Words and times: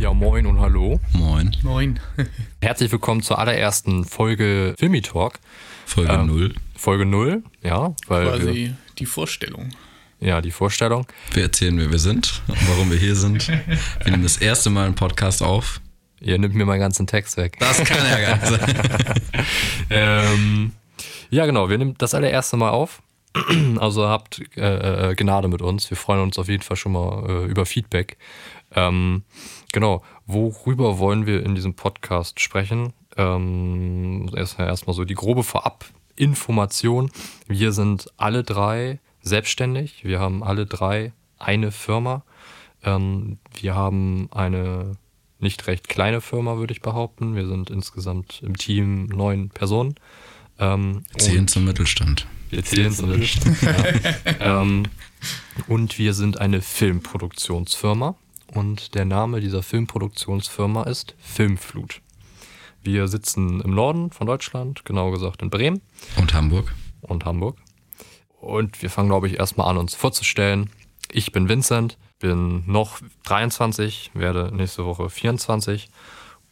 Ja, 0.00 0.14
moin 0.14 0.46
und 0.46 0.58
hallo. 0.60 0.98
Moin. 1.12 1.54
Moin. 1.62 2.00
Herzlich 2.62 2.90
willkommen 2.90 3.22
zur 3.22 3.38
allerersten 3.38 4.06
Folge 4.06 4.74
Filmi 4.78 5.02
Talk. 5.02 5.38
Folge 5.84 6.12
Ähm, 6.12 6.26
0. 6.26 6.54
Folge 6.74 7.04
0, 7.04 7.42
ja, 7.62 7.94
weil 8.06 8.24
wir, 8.24 8.30
Quasi 8.32 8.74
die 8.98 9.04
Vorstellung. 9.04 9.68
ja, 10.20 10.40
die 10.40 10.52
Vorstellung. 10.52 11.06
Wir 11.34 11.42
erzählen, 11.42 11.78
wer 11.78 11.90
wir 11.92 11.98
sind 11.98 12.40
und 12.48 12.68
warum 12.70 12.90
wir 12.90 12.96
hier 12.96 13.14
sind. 13.14 13.46
Wir 14.04 14.10
nehmen 14.12 14.22
das 14.22 14.38
erste 14.38 14.70
Mal 14.70 14.86
einen 14.86 14.94
Podcast 14.94 15.42
auf. 15.42 15.82
Ihr 16.20 16.38
nimmt 16.38 16.54
mir 16.54 16.64
meinen 16.64 16.80
ganzen 16.80 17.06
Text 17.06 17.36
weg. 17.36 17.58
Das 17.60 17.78
kann 17.84 18.06
ja 18.06 18.20
gar 18.20 18.36
nicht 18.36 18.46
sein. 18.46 19.20
ähm, 19.90 20.72
ja, 21.28 21.44
genau, 21.44 21.68
wir 21.68 21.76
nehmen 21.78 21.94
das 21.98 22.14
allererste 22.14 22.56
Mal 22.56 22.70
auf. 22.70 23.02
Also 23.78 24.08
habt 24.08 24.42
äh, 24.56 25.10
äh, 25.10 25.14
Gnade 25.14 25.48
mit 25.48 25.62
uns. 25.62 25.88
Wir 25.88 25.96
freuen 25.96 26.20
uns 26.22 26.38
auf 26.38 26.48
jeden 26.48 26.62
Fall 26.62 26.76
schon 26.76 26.92
mal 26.92 27.24
äh, 27.28 27.44
über 27.50 27.64
Feedback. 27.64 28.16
Ähm, 28.74 29.22
genau, 29.72 30.02
worüber 30.26 30.98
wollen 30.98 31.26
wir 31.26 31.44
in 31.44 31.54
diesem 31.54 31.74
Podcast 31.74 32.40
sprechen? 32.40 32.92
Ähm, 33.16 34.30
Erstmal 34.34 34.68
erstmal 34.68 34.94
so 34.94 35.04
die 35.04 35.14
grobe 35.14 35.42
Vorab-Information. 35.42 37.10
Wir 37.48 37.72
sind 37.72 38.08
alle 38.16 38.44
drei 38.44 39.00
selbstständig. 39.22 40.04
Wir 40.04 40.20
haben 40.20 40.42
alle 40.42 40.66
drei 40.66 41.12
eine 41.38 41.72
Firma. 41.72 42.22
Ähm, 42.84 43.38
wir 43.60 43.74
haben 43.74 44.28
eine 44.30 44.96
nicht 45.38 45.66
recht 45.66 45.88
kleine 45.88 46.20
Firma, 46.20 46.58
würde 46.58 46.72
ich 46.72 46.82
behaupten. 46.82 47.34
Wir 47.34 47.46
sind 47.46 47.70
insgesamt 47.70 48.42
im 48.42 48.56
Team 48.56 49.06
neun 49.06 49.48
Personen. 49.48 49.94
Ähm, 50.58 51.04
Zehn 51.16 51.48
zum 51.48 51.64
Mittelstand. 51.64 52.26
wir 52.50 52.62
zählen 52.64 52.88
es 52.88 53.00
nicht. 53.02 53.42
ja. 53.62 53.74
ähm, 54.62 54.84
und 55.66 55.98
wir 55.98 56.12
sind 56.14 56.40
eine 56.40 56.60
Filmproduktionsfirma. 56.60 58.14
Und 58.52 58.94
der 58.94 59.04
Name 59.04 59.40
dieser 59.40 59.62
Filmproduktionsfirma 59.62 60.82
ist 60.84 61.14
Filmflut. 61.18 62.00
Wir 62.82 63.08
sitzen 63.08 63.60
im 63.60 63.74
Norden 63.74 64.10
von 64.10 64.26
Deutschland, 64.26 64.84
genau 64.84 65.10
gesagt 65.10 65.42
in 65.42 65.50
Bremen 65.50 65.82
Und 66.16 66.34
Hamburg. 66.34 66.74
und 67.02 67.24
Hamburg. 67.24 67.58
Und 68.40 68.80
wir 68.82 68.90
fangen, 68.90 69.08
glaube 69.10 69.26
ich, 69.28 69.38
erstmal 69.38 69.68
an, 69.68 69.76
uns 69.76 69.94
vorzustellen. 69.94 70.70
Ich 71.12 71.30
bin 71.30 71.48
Vincent, 71.48 71.98
bin 72.18 72.64
noch 72.66 72.98
23, 73.24 74.12
werde 74.14 74.50
nächste 74.54 74.84
Woche 74.86 75.10
24 75.10 75.88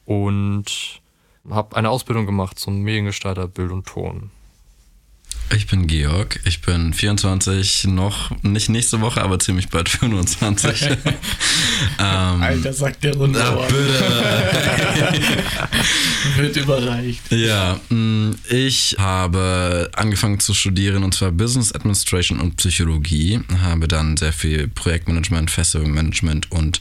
und 0.05 1.01
habe 1.49 1.77
eine 1.77 1.89
Ausbildung 1.91 2.27
gemacht 2.27 2.59
zum 2.59 2.83
Mediengestalter 2.83 3.49
Bild 3.49 3.73
und 3.73 3.87
Ton. 3.87 4.31
Ich 5.55 5.67
bin 5.67 5.87
Georg. 5.87 6.41
Ich 6.45 6.61
bin 6.61 6.93
24, 6.93 7.85
noch 7.85 8.31
nicht 8.43 8.69
nächste 8.69 9.01
Woche, 9.01 9.23
aber 9.23 9.39
ziemlich 9.39 9.69
bald 9.69 9.89
25. 9.89 10.83
ähm, 10.91 10.97
Alter, 11.99 12.73
sagt 12.73 13.03
der 13.03 13.15
na, 13.15 13.21
Rundauer. 13.21 13.67
bitte. 13.67 14.05
Wird 16.37 16.57
überreicht. 16.57 17.21
Ja, 17.31 17.81
mh, 17.89 18.37
ich 18.51 18.97
habe 18.99 19.91
angefangen 19.95 20.41
zu 20.41 20.55
studieren 20.55 21.05
und 21.05 21.15
zwar 21.15 21.33
Business 21.33 21.73
Administration 21.73 22.41
und 22.41 22.57
Psychologie. 22.57 23.41
Habe 23.63 23.89
dann 23.89 24.17
sehr 24.17 24.33
viel 24.33 24.69
Projektmanagement, 24.69 25.51
Festivalmanagement 25.51 26.51
und 26.51 26.81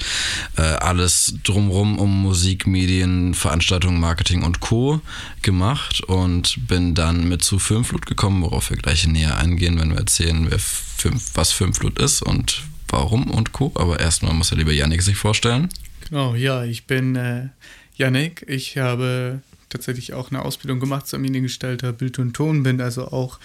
äh, 0.57 0.61
alles 0.61 1.35
drumrum 1.43 1.99
um 1.99 2.21
Musik, 2.21 2.67
Medien, 2.67 3.33
Veranstaltungen, 3.33 3.99
Marketing 3.99 4.43
und 4.43 4.59
Co. 4.59 5.01
gemacht 5.41 6.01
und 6.01 6.67
bin 6.67 6.95
dann 6.95 7.27
mit 7.27 7.43
zu 7.43 7.59
Filmflut 7.59 8.05
gekommen, 8.05 8.41
worauf 8.41 8.69
wir 8.69 8.77
gleich 8.77 9.07
näher 9.07 9.37
eingehen, 9.37 9.79
wenn 9.79 9.89
wir 9.91 9.97
erzählen, 9.97 10.47
wer 10.49 10.59
Film, 10.59 11.19
was 11.33 11.51
Filmflut 11.51 11.99
ist 11.99 12.21
und 12.21 12.63
warum 12.87 13.29
und 13.29 13.51
Co. 13.51 13.71
Aber 13.75 13.99
erstmal 13.99 14.33
muss 14.33 14.49
der 14.49 14.57
liebe 14.57 14.73
Yannick 14.73 15.01
sich 15.01 15.17
vorstellen. 15.17 15.69
Genau, 16.09 16.35
ja, 16.35 16.63
ich 16.63 16.85
bin 16.85 17.15
äh, 17.15 17.49
Yannick. 17.97 18.45
Ich 18.47 18.77
habe 18.77 19.41
tatsächlich 19.69 20.13
auch 20.13 20.31
eine 20.31 20.43
Ausbildung 20.43 20.79
gemacht 20.79 21.07
zum 21.07 21.21
Mediengestalter 21.21 21.93
Bild 21.93 22.19
und 22.19 22.33
Ton, 22.33 22.63
bin 22.63 22.79
also 22.81 23.07
auch 23.07 23.39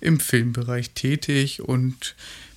im 0.00 0.20
Filmbereich 0.20 0.90
tätig 0.90 1.62
und 1.62 2.14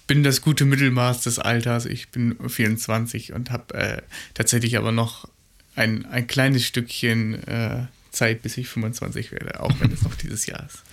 bin 0.07 0.23
das 0.23 0.41
gute 0.41 0.65
Mittelmaß 0.65 1.21
des 1.21 1.39
Alters. 1.39 1.85
Ich 1.85 2.09
bin 2.09 2.35
24 2.47 3.33
und 3.33 3.51
habe 3.51 3.73
äh, 3.73 4.01
tatsächlich 4.33 4.77
aber 4.77 4.91
noch 4.91 5.27
ein, 5.75 6.05
ein 6.05 6.27
kleines 6.27 6.65
Stückchen 6.65 7.35
äh, 7.47 7.85
Zeit, 8.11 8.41
bis 8.41 8.57
ich 8.57 8.67
25 8.67 9.31
werde, 9.31 9.59
auch 9.59 9.73
wenn 9.79 9.91
es 9.91 10.03
noch 10.03 10.15
dieses 10.15 10.45
Jahr 10.45 10.65
ist. 10.65 10.83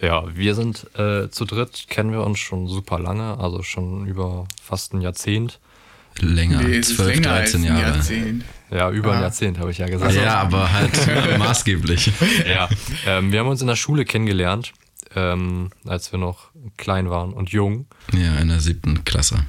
Ja, 0.00 0.36
wir 0.36 0.54
sind 0.54 0.86
äh, 0.96 1.28
zu 1.30 1.44
dritt, 1.44 1.86
kennen 1.88 2.12
wir 2.12 2.22
uns 2.22 2.38
schon 2.38 2.68
super 2.68 3.00
lange, 3.00 3.38
also 3.38 3.62
schon 3.62 4.06
über 4.06 4.46
fast 4.62 4.94
ein 4.94 5.00
Jahrzehnt. 5.00 5.58
Länger, 6.20 6.62
Nee, 6.62 6.76
es 6.78 6.90
ist 6.90 6.96
12, 6.96 7.14
länger 7.16 7.30
als 7.32 7.52
13 7.52 7.60
ein 7.60 7.76
Jahre. 7.78 7.94
Jahrzehnt. 7.96 8.44
Ja, 8.70 8.90
über 8.90 9.12
ein 9.12 9.18
Ah. 9.18 9.22
Jahrzehnt, 9.22 9.58
habe 9.58 9.70
ich 9.70 9.78
ja 9.78 9.86
gesagt. 9.86 10.14
Ja, 10.14 10.40
aber 10.40 10.72
halt 10.72 11.38
maßgeblich. 11.38 12.10
ja. 12.48 12.68
Ähm, 13.06 13.30
wir 13.32 13.40
haben 13.40 13.48
uns 13.48 13.60
in 13.60 13.66
der 13.68 13.76
Schule 13.76 14.04
kennengelernt, 14.04 14.72
ähm, 15.14 15.70
als 15.86 16.10
wir 16.12 16.18
noch 16.18 16.50
klein 16.76 17.08
waren 17.10 17.32
und 17.32 17.50
jung. 17.50 17.86
Ja, 18.12 18.36
in 18.36 18.48
der 18.48 18.60
siebten 18.60 19.04
Klasse. 19.04 19.46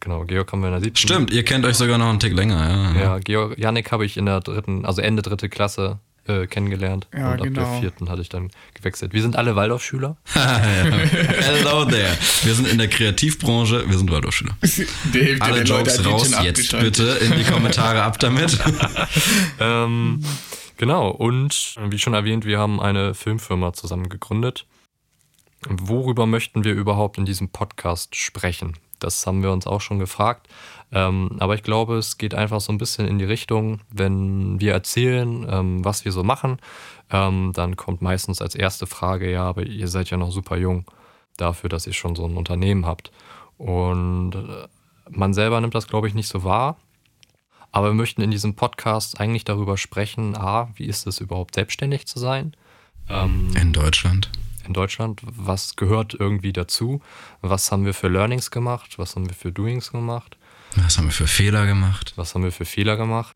Genau, 0.00 0.24
Georg 0.24 0.50
haben 0.50 0.60
wir 0.60 0.68
in 0.68 0.72
der 0.72 0.80
siebten. 0.80 0.96
Stimmt, 0.96 1.30
ihr 1.30 1.44
kennt 1.44 1.64
euch 1.66 1.76
sogar 1.76 1.98
noch 1.98 2.08
einen 2.08 2.20
Tick 2.20 2.32
länger, 2.34 2.94
ja. 2.94 3.00
Ja, 3.00 3.18
Georg, 3.18 3.58
Janik 3.58 3.92
habe 3.92 4.04
ich 4.06 4.16
in 4.16 4.26
der 4.26 4.40
dritten, 4.40 4.84
also 4.86 5.02
Ende 5.02 5.20
dritte 5.22 5.48
Klasse 5.48 5.98
äh, 6.30 6.46
kennengelernt. 6.46 7.08
Ja, 7.12 7.32
und 7.32 7.40
ab 7.40 7.42
der 7.42 7.50
genau. 7.50 7.80
vierten 7.80 8.08
hatte 8.08 8.22
ich 8.22 8.28
dann 8.28 8.50
gewechselt. 8.74 9.12
Wir 9.12 9.22
sind 9.22 9.36
alle 9.36 9.56
Waldorfschüler. 9.56 10.16
Hello 10.32 11.84
there. 11.84 12.16
Wir 12.44 12.54
sind 12.54 12.68
in 12.68 12.78
der 12.78 12.88
Kreativbranche, 12.88 13.88
wir 13.88 13.98
sind 13.98 14.10
Waldorfschüler. 14.10 14.56
Alle 15.40 15.64
der 15.64 15.66
Leute 15.66 15.90
Jokes 15.90 15.96
die 15.98 16.08
raus 16.08 16.34
jetzt 16.42 16.78
bitte 16.78 17.18
in 17.20 17.36
die 17.36 17.44
Kommentare 17.44 18.02
ab 18.02 18.18
damit. 18.18 18.58
Ähm, 19.58 20.24
genau, 20.78 21.10
und 21.10 21.74
wie 21.88 21.98
schon 21.98 22.14
erwähnt, 22.14 22.44
wir 22.44 22.58
haben 22.58 22.80
eine 22.80 23.14
Filmfirma 23.14 23.72
zusammen 23.72 24.08
gegründet. 24.08 24.66
Worüber 25.68 26.26
möchten 26.26 26.64
wir 26.64 26.72
überhaupt 26.72 27.18
in 27.18 27.26
diesem 27.26 27.50
Podcast 27.50 28.16
sprechen? 28.16 28.78
Das 28.98 29.26
haben 29.26 29.42
wir 29.42 29.50
uns 29.52 29.66
auch 29.66 29.80
schon 29.80 29.98
gefragt. 29.98 30.48
Ähm, 30.92 31.36
aber 31.38 31.54
ich 31.54 31.62
glaube, 31.62 31.96
es 31.98 32.18
geht 32.18 32.34
einfach 32.34 32.60
so 32.60 32.72
ein 32.72 32.78
bisschen 32.78 33.06
in 33.06 33.18
die 33.18 33.24
Richtung, 33.24 33.80
wenn 33.90 34.60
wir 34.60 34.72
erzählen, 34.72 35.46
ähm, 35.48 35.84
was 35.84 36.04
wir 36.04 36.12
so 36.12 36.24
machen, 36.24 36.58
ähm, 37.10 37.52
dann 37.54 37.76
kommt 37.76 38.02
meistens 38.02 38.42
als 38.42 38.54
erste 38.54 38.86
Frage, 38.86 39.30
ja, 39.30 39.44
aber 39.44 39.64
ihr 39.64 39.88
seid 39.88 40.10
ja 40.10 40.16
noch 40.16 40.32
super 40.32 40.56
jung 40.56 40.84
dafür, 41.36 41.68
dass 41.68 41.86
ihr 41.86 41.92
schon 41.92 42.16
so 42.16 42.24
ein 42.24 42.36
Unternehmen 42.36 42.86
habt. 42.86 43.12
Und 43.56 44.34
äh, 44.34 44.66
man 45.10 45.32
selber 45.34 45.60
nimmt 45.60 45.74
das, 45.74 45.86
glaube 45.86 46.08
ich, 46.08 46.14
nicht 46.14 46.28
so 46.28 46.44
wahr. 46.44 46.76
Aber 47.72 47.88
wir 47.88 47.94
möchten 47.94 48.22
in 48.22 48.32
diesem 48.32 48.56
Podcast 48.56 49.20
eigentlich 49.20 49.44
darüber 49.44 49.76
sprechen, 49.76 50.36
a, 50.36 50.70
wie 50.74 50.86
ist 50.86 51.06
es 51.06 51.20
überhaupt 51.20 51.54
selbstständig 51.54 52.06
zu 52.06 52.18
sein 52.18 52.56
ähm, 53.08 53.52
In 53.54 53.72
Deutschland. 53.72 54.30
in 54.66 54.72
Deutschland? 54.72 55.20
Was 55.24 55.76
gehört 55.76 56.14
irgendwie 56.18 56.52
dazu? 56.52 57.00
Was 57.42 57.70
haben 57.70 57.84
wir 57.84 57.94
für 57.94 58.08
Learnings 58.08 58.50
gemacht? 58.50 58.98
Was 58.98 59.14
haben 59.14 59.28
wir 59.28 59.36
für 59.36 59.52
Doings 59.52 59.92
gemacht? 59.92 60.36
Was 60.76 60.98
haben 60.98 61.06
wir 61.06 61.12
für 61.12 61.26
Fehler 61.26 61.66
gemacht? 61.66 62.12
Was 62.16 62.34
haben 62.34 62.44
wir 62.44 62.52
für 62.52 62.64
Fehler 62.64 62.96
gemacht? 62.96 63.34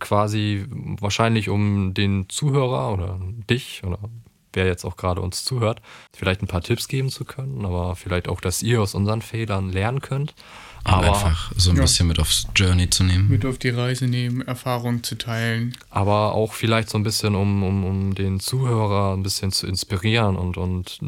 Quasi 0.00 0.66
wahrscheinlich 1.00 1.48
um 1.48 1.94
den 1.94 2.28
Zuhörer 2.28 2.92
oder 2.92 3.18
dich 3.48 3.82
oder 3.84 3.98
wer 4.52 4.66
jetzt 4.66 4.84
auch 4.84 4.96
gerade 4.96 5.20
uns 5.20 5.44
zuhört, 5.44 5.80
vielleicht 6.16 6.42
ein 6.42 6.46
paar 6.46 6.62
Tipps 6.62 6.88
geben 6.88 7.10
zu 7.10 7.24
können, 7.24 7.64
aber 7.64 7.94
vielleicht 7.96 8.28
auch, 8.28 8.40
dass 8.40 8.62
ihr 8.62 8.80
aus 8.82 8.94
unseren 8.94 9.22
Fehlern 9.22 9.70
lernen 9.70 10.00
könnt. 10.00 10.34
Und 10.84 10.94
Aber 10.94 11.08
einfach 11.08 11.52
so 11.56 11.70
ein 11.70 11.76
Ja. 11.76 11.82
bisschen 11.82 12.06
mit 12.08 12.18
aufs 12.18 12.46
Journey 12.56 12.88
zu 12.90 13.04
nehmen. 13.04 13.28
Mit 13.28 13.44
auf 13.44 13.58
die 13.58 13.68
Reise 13.68 14.06
nehmen, 14.06 14.40
Erfahrungen 14.42 15.02
zu 15.04 15.16
teilen. 15.16 15.74
aber 15.90 16.32
auch 16.34 16.54
vielleicht 16.54 16.88
so 16.90 16.98
ein 16.98 17.02
bisschen, 17.04 17.34
um, 17.34 17.62
um, 17.62 17.84
um 17.84 18.14
den 18.14 18.40
Zuhörer 18.40 19.14
ein 19.14 19.22
bisschen 19.22 19.52
zu 19.52 19.66
inspirieren 19.66 20.36
und, 20.36 20.56
und 20.56 20.98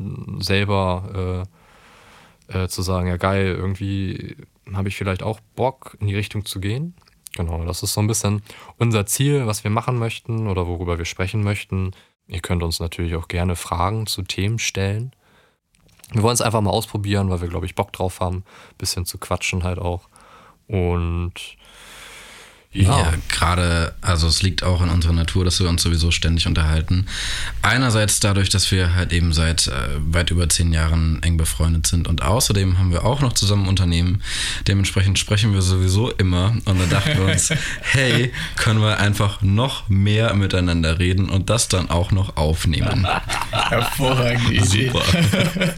selber 0.40 1.46
äh, 2.50 2.62
äh, 2.64 2.68
zu 2.68 2.82
sagen, 2.82 3.08
ja 3.08 3.16
geil, 3.16 3.54
irgendwie 3.58 4.36
habe 4.76 4.88
ich 4.88 4.96
vielleicht 4.96 5.22
auch 5.22 5.40
Bock, 5.56 5.96
in 6.00 6.06
die 6.06 6.16
Richtung 6.16 6.44
zu 6.44 6.60
gehen. 6.60 6.94
Genau, 7.36 7.64
das 7.64 7.82
ist 7.82 7.94
so 7.94 8.00
ein 8.00 8.06
bisschen 8.06 8.42
unser 8.76 9.06
Ziel, 9.06 9.46
was 9.46 9.62
wir 9.64 9.70
machen 9.70 9.98
möchten 9.98 10.48
oder 10.48 10.66
worüber 10.66 10.98
wir 10.98 11.04
sprechen 11.04 11.42
möchten. 11.42 11.92
Ihr 12.26 12.40
könnt 12.40 12.62
uns 12.62 12.80
natürlich 12.80 13.14
auch 13.14 13.28
gerne 13.28 13.56
Fragen 13.56 14.06
zu 14.06 14.22
Themen 14.22 14.58
stellen. 14.58 15.12
Wir 16.12 16.22
wollen 16.22 16.34
es 16.34 16.40
einfach 16.40 16.60
mal 16.60 16.70
ausprobieren, 16.70 17.30
weil 17.30 17.40
wir, 17.40 17.48
glaube 17.48 17.66
ich, 17.66 17.76
Bock 17.76 17.92
drauf 17.92 18.20
haben, 18.20 18.38
ein 18.38 18.78
bisschen 18.78 19.06
zu 19.06 19.18
quatschen 19.18 19.62
halt 19.62 19.78
auch. 19.78 20.08
Und 20.66 21.56
Ja, 22.72 23.14
gerade, 23.28 23.94
also 24.00 24.28
es 24.28 24.42
liegt 24.42 24.62
auch 24.62 24.80
in 24.80 24.90
unserer 24.90 25.12
Natur, 25.12 25.44
dass 25.44 25.58
wir 25.58 25.68
uns 25.68 25.82
sowieso 25.82 26.12
ständig 26.12 26.46
unterhalten. 26.46 27.06
Einerseits 27.62 28.20
dadurch, 28.20 28.48
dass 28.48 28.70
wir 28.70 28.94
halt 28.94 29.12
eben 29.12 29.32
seit 29.32 29.66
äh, 29.66 29.72
weit 29.98 30.30
über 30.30 30.48
zehn 30.48 30.72
Jahren 30.72 31.20
eng 31.24 31.36
befreundet 31.36 31.88
sind 31.88 32.06
und 32.06 32.22
außerdem 32.22 32.78
haben 32.78 32.92
wir 32.92 33.04
auch 33.04 33.22
noch 33.22 33.32
zusammen 33.32 33.66
Unternehmen. 33.66 34.22
Dementsprechend 34.68 35.18
sprechen 35.18 35.52
wir 35.52 35.62
sowieso 35.62 36.12
immer 36.12 36.56
und 36.64 36.78
da 36.80 36.86
dachten 36.86 37.18
wir 37.18 37.32
uns, 37.32 37.50
hey, 37.80 38.32
können 38.54 38.80
wir 38.80 39.00
einfach 39.00 39.42
noch 39.42 39.88
mehr 39.88 40.32
miteinander 40.34 41.00
reden 41.00 41.28
und 41.28 41.50
das 41.50 41.66
dann 41.66 41.90
auch 41.90 42.12
noch 42.12 42.36
aufnehmen. 42.36 43.04
Hervorragende 43.50 44.54
Idee. 44.54 44.92
Super. 44.92 45.04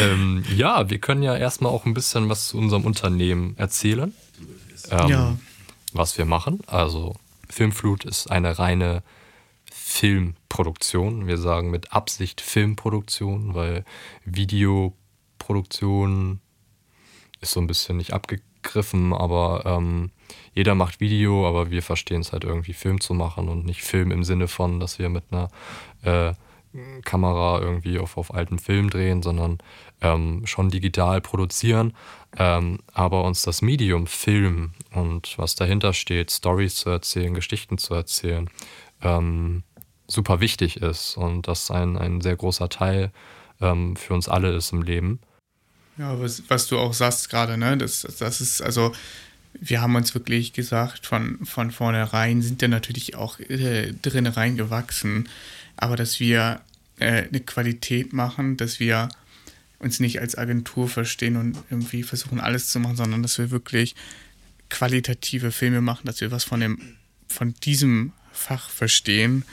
Ähm, 0.00 0.44
ja, 0.54 0.90
wir 0.90 0.98
können 0.98 1.22
ja 1.22 1.36
erstmal 1.36 1.72
auch 1.72 1.86
ein 1.86 1.94
bisschen 1.94 2.28
was 2.28 2.48
zu 2.48 2.58
unserem 2.58 2.84
Unternehmen 2.84 3.54
erzählen. 3.56 4.12
ähm, 4.90 5.08
Ja. 5.08 5.36
Was 5.92 6.18
wir 6.18 6.24
machen. 6.24 6.60
Also 6.66 7.14
Filmflut 7.48 8.04
ist 8.04 8.30
eine 8.30 8.58
reine 8.58 9.02
Filmproduktion. 9.70 11.26
Wir 11.26 11.38
sagen 11.38 11.70
mit 11.70 11.92
Absicht 11.92 12.40
Filmproduktion, 12.40 13.54
weil 13.54 13.84
Videoproduktion 14.24 16.40
ist 17.40 17.52
so 17.52 17.60
ein 17.60 17.66
bisschen 17.66 17.96
nicht 17.96 18.12
abgegriffen, 18.12 19.12
aber 19.12 19.64
ähm, 19.66 20.10
jeder 20.54 20.74
macht 20.74 21.00
Video, 21.00 21.48
aber 21.48 21.70
wir 21.70 21.82
verstehen 21.82 22.20
es 22.20 22.32
halt 22.32 22.44
irgendwie 22.44 22.74
Film 22.74 23.00
zu 23.00 23.14
machen 23.14 23.48
und 23.48 23.64
nicht 23.64 23.82
Film 23.82 24.12
im 24.12 24.24
Sinne 24.24 24.48
von, 24.48 24.80
dass 24.80 24.98
wir 24.98 25.08
mit 25.08 25.24
einer 25.30 25.48
äh, 26.02 26.34
Kamera 27.04 27.60
irgendwie 27.60 27.98
auf, 27.98 28.16
auf 28.16 28.32
alten 28.32 28.58
Film 28.58 28.90
drehen, 28.90 29.22
sondern 29.22 29.58
ähm, 30.00 30.46
schon 30.46 30.70
digital 30.70 31.20
produzieren, 31.20 31.94
ähm, 32.36 32.78
aber 32.92 33.24
uns 33.24 33.42
das 33.42 33.60
Medium 33.60 34.06
Film 34.06 34.72
und 34.92 35.36
was 35.36 35.56
dahinter 35.56 35.92
steht, 35.92 36.30
Stories 36.30 36.76
zu 36.76 36.90
erzählen, 36.90 37.34
Geschichten 37.34 37.78
zu 37.78 37.94
erzählen, 37.94 38.48
ähm, 39.02 39.64
super 40.06 40.40
wichtig 40.40 40.76
ist 40.76 41.16
und 41.16 41.48
das 41.48 41.70
ein, 41.70 41.96
ein 41.96 42.20
sehr 42.20 42.36
großer 42.36 42.68
Teil 42.68 43.10
ähm, 43.60 43.96
für 43.96 44.14
uns 44.14 44.28
alle 44.28 44.54
ist 44.54 44.72
im 44.72 44.82
Leben. 44.82 45.20
Ja, 45.98 46.18
was, 46.20 46.42
was 46.48 46.66
du 46.66 46.78
auch 46.78 46.94
sagst 46.94 47.30
gerade, 47.30 47.58
ne? 47.58 47.76
Das, 47.76 48.06
das 48.18 48.40
ist, 48.40 48.62
also, 48.62 48.92
wir 49.52 49.80
haben 49.80 49.96
uns 49.96 50.14
wirklich 50.14 50.52
gesagt, 50.52 51.06
von, 51.06 51.44
von 51.44 51.70
vornherein 51.70 52.42
sind 52.42 52.62
ja 52.62 52.68
natürlich 52.68 53.16
auch 53.16 53.38
äh, 53.40 53.92
drin 54.00 54.26
reingewachsen, 54.26 55.28
aber 55.80 55.96
dass 55.96 56.20
wir 56.20 56.60
äh, 56.98 57.26
eine 57.26 57.40
Qualität 57.40 58.12
machen, 58.12 58.56
dass 58.56 58.78
wir 58.78 59.08
uns 59.78 59.98
nicht 59.98 60.20
als 60.20 60.36
Agentur 60.36 60.88
verstehen 60.88 61.36
und 61.36 61.56
irgendwie 61.70 62.02
versuchen, 62.02 62.38
alles 62.38 62.68
zu 62.68 62.78
machen, 62.78 62.96
sondern 62.96 63.22
dass 63.22 63.38
wir 63.38 63.50
wirklich 63.50 63.96
qualitative 64.68 65.50
Filme 65.50 65.80
machen, 65.80 66.06
dass 66.06 66.20
wir 66.20 66.30
was 66.30 66.44
von 66.44 66.60
dem, 66.60 66.96
von 67.26 67.54
diesem 67.64 68.12
Fach 68.32 68.68
verstehen 68.68 69.44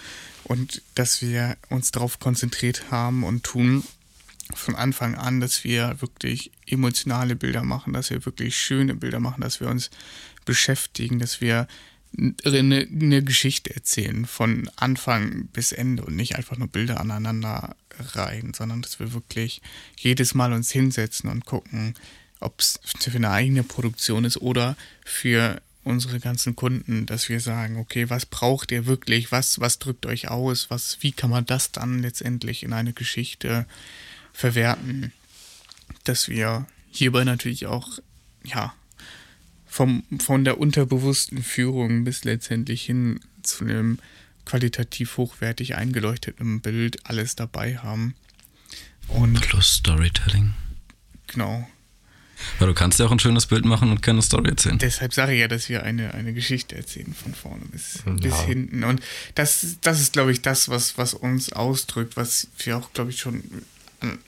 und 0.44 0.82
dass 0.96 1.22
wir 1.22 1.58
uns 1.70 1.92
darauf 1.92 2.20
konzentriert 2.20 2.92
haben 2.92 3.24
und 3.24 3.44
tun, 3.44 3.84
von 4.54 4.76
Anfang 4.76 5.16
an, 5.16 5.42
dass 5.42 5.64
wir 5.64 6.00
wirklich 6.00 6.52
emotionale 6.66 7.36
Bilder 7.36 7.64
machen, 7.64 7.94
dass 7.94 8.10
wir 8.10 8.26
wirklich 8.26 8.58
schöne 8.58 8.96
Bilder 8.96 9.20
machen, 9.20 9.42
dass 9.42 9.60
wir 9.60 9.68
uns 9.68 9.90
beschäftigen, 10.46 11.20
dass 11.20 11.42
wir 11.42 11.68
eine, 12.46 12.88
eine 12.90 13.24
Geschichte 13.24 13.76
erzählen 13.76 14.26
von 14.26 14.70
Anfang 14.76 15.48
bis 15.48 15.72
Ende 15.72 16.04
und 16.04 16.16
nicht 16.16 16.36
einfach 16.36 16.58
nur 16.58 16.68
Bilder 16.68 17.00
aneinander 17.00 17.76
reihen, 18.00 18.54
sondern 18.54 18.82
dass 18.82 19.00
wir 19.00 19.14
wirklich 19.14 19.62
jedes 19.98 20.34
Mal 20.34 20.54
uns 20.54 20.72
hinsetzen 20.72 21.30
und 21.30 21.46
gucken, 21.46 21.96
ob 22.40 22.60
es 22.60 22.80
für 22.98 23.16
eine 23.16 23.32
eigene 23.32 23.64
Produktion 23.64 24.26
ist 24.26 24.38
oder 24.38 24.78
für 25.06 25.62
unsere 25.84 26.20
ganzen 26.20 26.56
Kunden, 26.56 27.06
dass 27.06 27.30
wir 27.30 27.40
sagen, 27.40 27.78
okay, 27.78 28.10
was 28.10 28.26
braucht 28.26 28.72
ihr 28.72 28.86
wirklich, 28.86 29.32
was, 29.32 29.60
was 29.60 29.80
drückt 29.80 30.06
euch 30.06 30.28
aus, 30.28 30.70
was, 30.70 30.98
wie 31.02 31.14
kann 31.14 31.30
man 31.30 31.46
das 31.46 31.72
dann 31.72 32.02
letztendlich 32.02 32.64
in 32.64 32.74
eine 32.74 32.94
Geschichte 32.94 33.66
verwerten, 34.34 35.14
dass 36.04 36.28
wir 36.28 36.68
hierbei 36.92 37.24
natürlich 37.24 37.68
auch, 37.68 38.00
ja, 38.44 38.74
vom, 39.78 40.04
von 40.20 40.44
der 40.44 40.58
unterbewussten 40.60 41.44
Führung 41.44 42.04
bis 42.04 42.24
letztendlich 42.24 42.82
hin 42.84 43.20
zu 43.44 43.64
einem 43.64 44.00
qualitativ 44.44 45.18
hochwertig 45.18 45.76
eingeleuchteten 45.76 46.62
Bild 46.62 47.06
alles 47.06 47.36
dabei 47.36 47.78
haben. 47.78 48.16
Und 49.08 49.40
Plus 49.40 49.76
Storytelling. 49.76 50.54
genau, 51.28 51.68
Weil 52.58 52.68
du 52.70 52.74
kannst 52.74 52.98
ja 53.00 53.06
auch 53.06 53.12
ein 53.12 53.20
schönes 53.20 53.46
Bild 53.46 53.66
machen 53.66 53.92
und 53.92 54.02
keine 54.02 54.22
Story 54.24 54.50
erzählen. 54.50 54.80
deshalb 54.80 55.14
sage 55.14 55.34
ich 55.34 55.40
ja, 55.42 55.48
dass 55.48 55.70
wir 55.70 55.84
eine, 55.84 56.14
eine 56.16 56.34
Geschichte 56.34 56.76
erzählen 56.76 57.14
von 57.14 57.36
vorne 57.36 57.64
bis, 57.72 58.00
Ja. 58.06 58.14
bis 58.14 58.40
hinten. 58.42 58.84
Und 58.84 59.00
das, 59.36 59.78
das 59.82 60.02
ist, 60.02 60.14
glaube 60.14 60.32
ich, 60.32 60.42
das, 60.42 60.70
was, 60.70 60.98
was 60.98 61.14
uns 61.14 61.54
ausdrückt, 61.54 62.18
was 62.18 62.48
wir 62.64 62.78
auch, 62.78 62.92
glaube 62.94 63.12
ich, 63.12 63.20
schon 63.20 63.44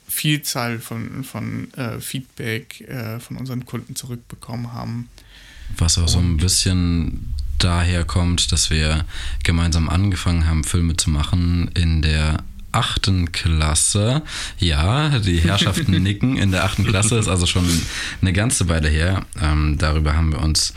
Vielzahl 0.08 0.78
von, 0.78 1.24
von 1.24 1.72
äh, 1.74 2.00
Feedback 2.00 2.80
äh, 2.82 3.20
von 3.20 3.36
unseren 3.36 3.66
Kunden 3.66 3.94
zurückbekommen 3.94 4.72
haben. 4.72 5.08
Was 5.78 5.98
auch 5.98 6.08
so 6.08 6.18
ein 6.18 6.36
bisschen 6.36 7.34
daher 7.58 8.04
kommt, 8.04 8.52
dass 8.52 8.70
wir 8.70 9.04
gemeinsam 9.44 9.88
angefangen 9.88 10.46
haben, 10.46 10.64
Filme 10.64 10.96
zu 10.96 11.10
machen 11.10 11.70
in 11.74 12.02
der 12.02 12.42
achten 12.72 13.32
Klasse. 13.32 14.22
Ja, 14.58 15.18
die 15.18 15.40
Herrschaften 15.40 15.90
nicken. 16.02 16.36
In 16.36 16.50
der 16.50 16.64
achten 16.64 16.84
Klasse 16.84 17.18
ist 17.18 17.28
also 17.28 17.46
schon 17.46 17.68
eine 18.20 18.32
ganze 18.32 18.68
Weile 18.68 18.88
her. 18.88 19.24
Ähm, 19.40 19.76
darüber 19.78 20.14
haben 20.14 20.32
wir 20.32 20.40
uns 20.40 20.74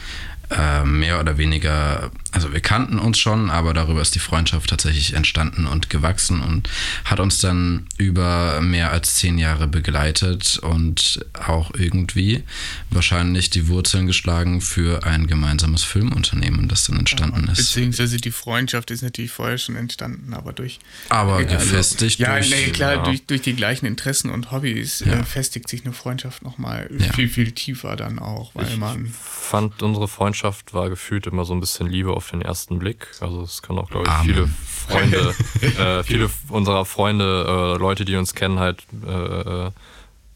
äh, 0.57 0.83
mehr 0.85 1.19
oder 1.19 1.37
weniger, 1.37 2.11
also 2.31 2.53
wir 2.53 2.59
kannten 2.59 2.99
uns 2.99 3.17
schon, 3.19 3.49
aber 3.49 3.73
darüber 3.73 4.01
ist 4.01 4.15
die 4.15 4.19
Freundschaft 4.19 4.69
tatsächlich 4.69 5.13
entstanden 5.13 5.65
und 5.65 5.89
gewachsen 5.89 6.41
und 6.41 6.69
hat 7.05 7.19
uns 7.19 7.39
dann 7.39 7.87
über 7.97 8.61
mehr 8.61 8.91
als 8.91 9.15
zehn 9.15 9.37
Jahre 9.37 9.67
begleitet 9.67 10.59
und 10.59 11.25
auch 11.47 11.71
irgendwie 11.73 12.43
wahrscheinlich 12.89 13.49
die 13.49 13.67
Wurzeln 13.67 14.05
geschlagen 14.07 14.61
für 14.61 15.03
ein 15.05 15.27
gemeinsames 15.27 15.83
Filmunternehmen, 15.83 16.67
das 16.67 16.85
dann 16.85 16.99
entstanden 16.99 17.47
ist. 17.47 17.57
Beziehungsweise 17.57 18.17
die 18.17 18.31
Freundschaft 18.31 18.91
ist 18.91 19.01
natürlich 19.01 19.31
vorher 19.31 19.57
schon 19.57 19.75
entstanden, 19.75 20.33
aber 20.33 20.53
durch. 20.53 20.79
Aber 21.09 21.41
Ja, 21.41 21.47
also- 21.57 21.65
gefestigt 21.71 22.19
Ja, 22.19 22.33
durch. 22.35 22.49
nee, 22.51 22.67
klar, 22.71 22.95
ja. 22.95 23.03
durch, 23.03 23.25
durch 23.25 23.41
die 23.41 23.55
gleichen 23.55 23.85
Interessen 23.85 24.29
und 24.29 24.51
Hobbys 24.51 24.99
Ja. 25.05 25.13
äh, 25.13 25.23
festigt 25.23 25.67
sich 25.69 25.83
eine 25.85 25.93
Freundschaft 25.93 26.43
nochmal 26.43 26.89
Ja. 26.97 27.11
viel, 27.13 27.27
viel 27.29 27.51
tiefer 27.51 27.95
dann 27.95 28.19
auch, 28.19 28.51
weil 28.53 28.67
Ich 28.67 28.77
man. 28.77 29.13
fand, 29.23 29.81
unsere 29.81 30.07
Freundschaft 30.07 30.42
war 30.43 30.89
gefühlt 30.89 31.27
immer 31.27 31.45
so 31.45 31.53
ein 31.53 31.59
bisschen 31.59 31.87
Liebe 31.87 32.11
auf 32.11 32.29
den 32.31 32.41
ersten 32.41 32.79
Blick. 32.79 33.07
Also 33.21 33.41
es 33.41 33.61
können 33.61 33.79
auch, 33.79 33.89
glaube 33.89 34.07
ich, 34.07 34.11
Amen. 34.11 34.25
viele 34.25 34.47
Freunde, 34.47 35.35
äh, 35.79 36.03
viele 36.03 36.29
unserer 36.49 36.85
Freunde, 36.85 37.75
äh, 37.75 37.79
Leute, 37.79 38.05
die 38.05 38.15
uns 38.15 38.35
kennen, 38.35 38.59
halt, 38.59 38.83
äh, 39.07 39.11
äh, 39.11 39.71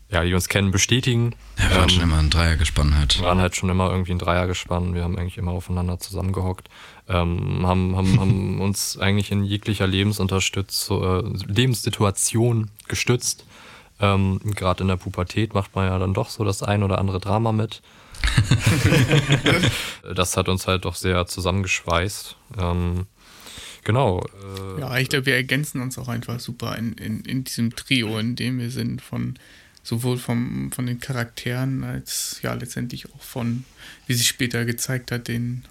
ja, 0.09 0.23
die 0.23 0.33
uns 0.33 0.47
kennen, 0.47 0.71
bestätigen. 0.71 1.35
Ja, 1.57 1.69
wir 1.69 1.75
waren 1.75 1.83
Ähm, 1.83 1.89
schon 1.89 2.03
immer 2.03 2.17
ein 2.17 2.29
Dreiergespann 2.29 2.95
halt. 2.95 3.19
Wir 3.19 3.25
waren 3.25 3.41
halt 3.41 3.55
schon 3.57 3.69
immer 3.69 3.91
irgendwie 3.91 4.13
ein 4.13 4.19
Dreier 4.19 4.47
gespannt. 4.47 4.93
Wir 4.93 5.03
haben 5.03 5.17
eigentlich 5.17 5.37
immer 5.37 5.51
aufeinander 5.51 5.99
zusammengehockt. 5.99 6.69
Ähm, 7.09 7.65
haben, 7.67 7.95
haben, 7.95 8.19
haben 8.19 8.61
uns 8.67 8.97
eigentlich 8.97 9.31
in 9.31 9.43
jeglicher 9.43 9.87
Lebensunterstütz, 9.87 10.89
äh, 10.89 11.21
Lebenssituation 11.47 12.69
gestützt. 12.87 13.45
Ähm, 13.99 14.39
Gerade 14.43 14.83
in 14.83 14.87
der 14.87 14.95
Pubertät 14.97 15.53
macht 15.53 15.75
man 15.75 15.87
ja 15.87 15.97
dann 15.99 16.13
doch 16.13 16.29
so 16.29 16.43
das 16.43 16.63
ein 16.63 16.83
oder 16.83 16.99
andere 16.99 17.19
Drama 17.19 17.51
mit. 17.51 17.81
das 20.15 20.37
hat 20.37 20.49
uns 20.49 20.67
halt 20.67 20.85
doch 20.85 20.95
sehr 20.95 21.25
zusammengeschweißt. 21.25 22.35
Ähm, 22.57 23.07
genau. 23.83 24.25
Äh, 24.77 24.81
Ja, 24.81 24.97
ich 24.97 25.09
glaube, 25.09 25.25
wir 25.25 25.35
ergänzen 25.35 25.81
uns 25.81 25.97
auch 25.97 26.07
einfach 26.07 26.39
super 26.39 26.77
in, 26.77 26.93
in, 26.93 27.21
in 27.21 27.43
diesem 27.43 27.75
Trio, 27.75 28.17
in 28.19 28.35
dem 28.35 28.59
wir 28.59 28.71
sind, 28.71 29.01
von 29.01 29.37
sowohl 29.83 30.17
vom, 30.17 30.71
von 30.71 30.85
den 30.85 30.99
Charakteren 30.99 31.83
als 31.83 32.39
ja 32.43 32.53
letztendlich 32.53 33.13
auch 33.13 33.21
von, 33.21 33.63
wie 34.05 34.13
sich 34.13 34.27
später 34.27 34.65
gezeigt 34.65 35.11
hat, 35.11 35.29
den, 35.29 35.63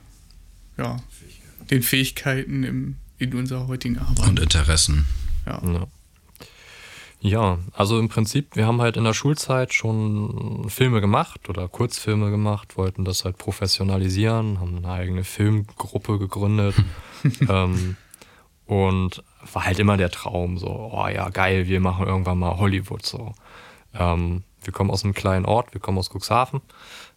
ja, 0.78 1.02
den 1.70 1.82
Fähigkeiten 1.82 2.64
im, 2.64 2.96
in 3.18 3.34
unserer 3.34 3.66
heutigen 3.66 3.98
Arbeit. 3.98 4.28
Und 4.28 4.40
Interessen. 4.40 5.06
ja. 5.46 5.60
Ja. 5.62 5.86
Ja, 7.20 7.58
also 7.72 7.98
im 7.98 8.08
Prinzip, 8.08 8.56
wir 8.56 8.66
haben 8.66 8.80
halt 8.80 8.96
in 8.96 9.04
der 9.04 9.14
Schulzeit 9.14 9.72
schon 9.72 10.66
Filme 10.68 11.00
gemacht 11.00 11.48
oder 11.48 11.66
Kurzfilme 11.66 12.30
gemacht, 12.30 12.76
wollten 12.76 13.04
das 13.04 13.24
halt 13.24 13.38
professionalisieren, 13.38 14.60
haben 14.60 14.76
eine 14.76 14.90
eigene 14.90 15.24
Filmgruppe 15.24 16.18
gegründet. 16.18 16.74
ähm, 17.48 17.96
und 18.66 19.22
war 19.52 19.64
halt 19.64 19.78
immer 19.78 19.96
der 19.96 20.10
Traum, 20.10 20.58
so, 20.58 20.90
oh 20.92 21.08
ja, 21.08 21.28
geil, 21.30 21.68
wir 21.68 21.80
machen 21.80 22.06
irgendwann 22.06 22.38
mal 22.38 22.58
Hollywood 22.58 23.06
so. 23.06 23.32
Ähm, 23.94 24.42
wir 24.62 24.72
kommen 24.72 24.90
aus 24.90 25.04
einem 25.04 25.14
kleinen 25.14 25.46
Ort, 25.46 25.72
wir 25.72 25.80
kommen 25.80 25.98
aus 25.98 26.10
Cuxhaven. 26.10 26.60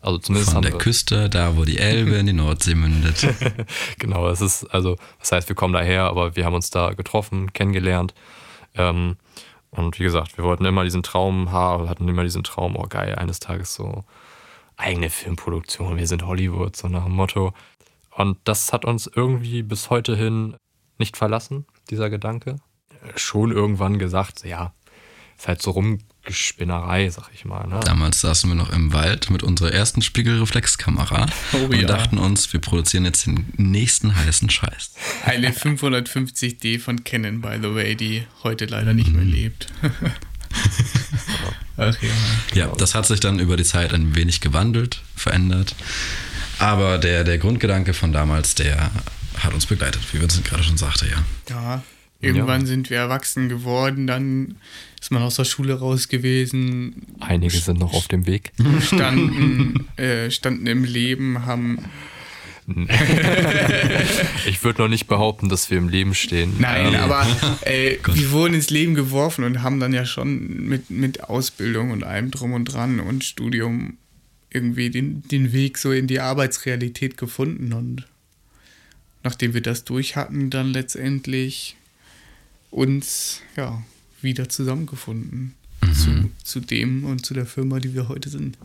Also 0.01 0.19
zumindest 0.19 0.53
Von 0.53 0.61
der 0.61 0.77
Küste, 0.77 1.29
da 1.29 1.57
wo 1.57 1.65
die 1.65 1.79
Elbe 1.79 2.11
in 2.11 2.27
die 2.27 2.33
Nordsee 2.33 2.75
mündet. 2.75 3.27
genau, 3.99 4.29
es 4.29 4.39
ist, 4.39 4.63
also, 4.65 4.95
das 5.19 5.31
heißt, 5.31 5.49
wir 5.49 5.55
kommen 5.55 5.73
daher, 5.73 6.03
aber 6.03 6.35
wir 6.35 6.45
haben 6.45 6.53
uns 6.53 6.69
da 6.69 6.93
getroffen, 6.93 7.51
kennengelernt. 7.51 8.13
Ähm, 8.75 9.17
und 9.71 9.99
wie 9.99 10.03
gesagt, 10.03 10.37
wir 10.37 10.43
wollten 10.45 10.65
immer 10.65 10.83
diesen 10.83 11.03
Traum 11.03 11.51
haben, 11.51 11.89
hatten 11.89 12.07
immer 12.07 12.23
diesen 12.23 12.43
Traum, 12.43 12.75
oh 12.75 12.87
geil, 12.87 13.15
eines 13.15 13.39
Tages 13.39 13.73
so 13.73 14.03
eigene 14.77 15.09
Filmproduktion, 15.09 15.97
wir 15.97 16.07
sind 16.07 16.25
Hollywood, 16.25 16.75
so 16.75 16.87
nach 16.87 17.03
dem 17.03 17.13
Motto. 17.13 17.53
Und 18.15 18.37
das 18.45 18.73
hat 18.73 18.85
uns 18.85 19.07
irgendwie 19.07 19.61
bis 19.61 19.89
heute 19.89 20.15
hin 20.15 20.55
nicht 20.97 21.17
verlassen, 21.17 21.65
dieser 21.89 22.09
Gedanke. 22.09 22.57
Schon 23.15 23.51
irgendwann 23.51 23.99
gesagt, 23.99 24.43
ja, 24.43 24.73
ist 25.39 25.47
halt 25.47 25.61
so 25.61 25.71
Rumgespinnerei, 25.71 27.09
sag 27.09 27.29
ich 27.33 27.45
mal. 27.45 27.65
Ne? 27.65 27.79
Damals 27.85 28.19
saßen 28.19 28.49
wir 28.49 28.55
noch 28.55 28.71
im 28.71 28.91
Wald 28.91 29.29
mit 29.29 29.41
unserer 29.41 29.71
ersten 29.71 30.01
Spiegelreflexkamera 30.01 31.27
Oh 31.53 31.57
und 31.57 31.75
ja. 31.79 31.87
dachten 31.87 32.17
uns, 32.17 32.51
wir 32.51 32.59
produzieren 32.59 33.05
jetzt 33.05 33.25
den 33.25 33.45
nächsten 33.55 34.17
heißen 34.17 34.49
Scheiß. 34.49 34.91
Eine 35.23 35.51
550D 35.51 36.79
von 36.79 37.05
Canon, 37.05 37.39
by 37.39 37.57
the 37.61 37.73
way, 37.73 37.95
die 37.95 38.25
heute 38.43 38.65
leider 38.65 38.93
nicht 38.93 39.13
mehr 39.13 39.23
lebt. 39.23 39.67
Ach 41.77 41.95
ja. 42.01 42.09
Ja, 42.53 42.67
das 42.75 42.93
hat 42.93 43.05
sich 43.05 43.21
dann 43.21 43.39
über 43.39 43.55
die 43.55 43.63
Zeit 43.63 43.93
ein 43.93 44.15
wenig 44.15 44.41
gewandelt, 44.41 45.01
verändert. 45.15 45.73
Aber 46.57 46.97
der, 46.97 47.23
der 47.23 47.37
Grundgedanke 47.37 47.93
von 47.93 48.11
damals, 48.11 48.55
der 48.55 48.91
hat 49.37 49.53
uns 49.53 49.65
begleitet, 49.65 50.01
wie 50.11 50.19
Vincent 50.19 50.43
gerade 50.43 50.63
schon 50.63 50.75
sagte, 50.75 51.07
ja. 51.07 51.23
Ja, 51.49 51.83
irgendwann 52.19 52.61
ja. 52.61 52.67
sind 52.67 52.89
wir 52.89 52.97
erwachsen 52.97 53.49
geworden, 53.49 54.07
dann 54.07 54.55
ist 54.99 55.11
man 55.11 55.21
aus 55.21 55.35
der 55.35 55.45
Schule 55.45 55.79
raus 55.79 56.07
gewesen. 56.09 57.05
Einige 57.19 57.57
sind 57.57 57.79
noch 57.79 57.93
auf 57.93 58.07
dem 58.07 58.25
Weg. 58.25 58.51
Standen, 58.81 59.87
äh, 59.97 60.29
standen 60.29 60.67
im 60.67 60.83
Leben, 60.83 61.45
haben 61.45 61.79
ich 64.45 64.63
würde 64.63 64.83
noch 64.83 64.89
nicht 64.89 65.07
behaupten, 65.07 65.49
dass 65.49 65.71
wir 65.71 65.77
im 65.77 65.89
Leben 65.89 66.13
stehen. 66.13 66.55
Nein, 66.59 66.93
ähm. 66.93 66.99
aber 66.99 67.25
äh, 67.61 67.97
wir 68.13 68.31
wurden 68.31 68.53
ins 68.53 68.69
Leben 68.69 68.95
geworfen 68.95 69.43
und 69.43 69.63
haben 69.63 69.79
dann 69.79 69.93
ja 69.93 70.05
schon 70.05 70.67
mit, 70.67 70.89
mit 70.89 71.23
Ausbildung 71.23 71.91
und 71.91 72.03
allem 72.03 72.31
drum 72.31 72.53
und 72.53 72.65
dran 72.65 72.99
und 72.99 73.23
Studium 73.23 73.97
irgendwie 74.51 74.89
den, 74.89 75.23
den 75.27 75.51
Weg 75.51 75.77
so 75.77 75.91
in 75.91 76.07
die 76.07 76.19
Arbeitsrealität 76.19 77.17
gefunden. 77.17 77.73
Und 77.73 78.05
nachdem 79.23 79.53
wir 79.53 79.61
das 79.61 79.83
durch 79.83 80.15
hatten, 80.15 80.49
dann 80.49 80.67
letztendlich 80.67 81.75
uns 82.71 83.41
ja 83.55 83.81
wieder 84.21 84.49
zusammengefunden 84.49 85.55
mhm. 85.81 85.93
zu, 85.93 86.31
zu 86.43 86.59
dem 86.59 87.05
und 87.05 87.25
zu 87.25 87.33
der 87.33 87.45
Firma, 87.45 87.79
die 87.79 87.93
wir 87.93 88.09
heute 88.09 88.29
sind 88.29 88.57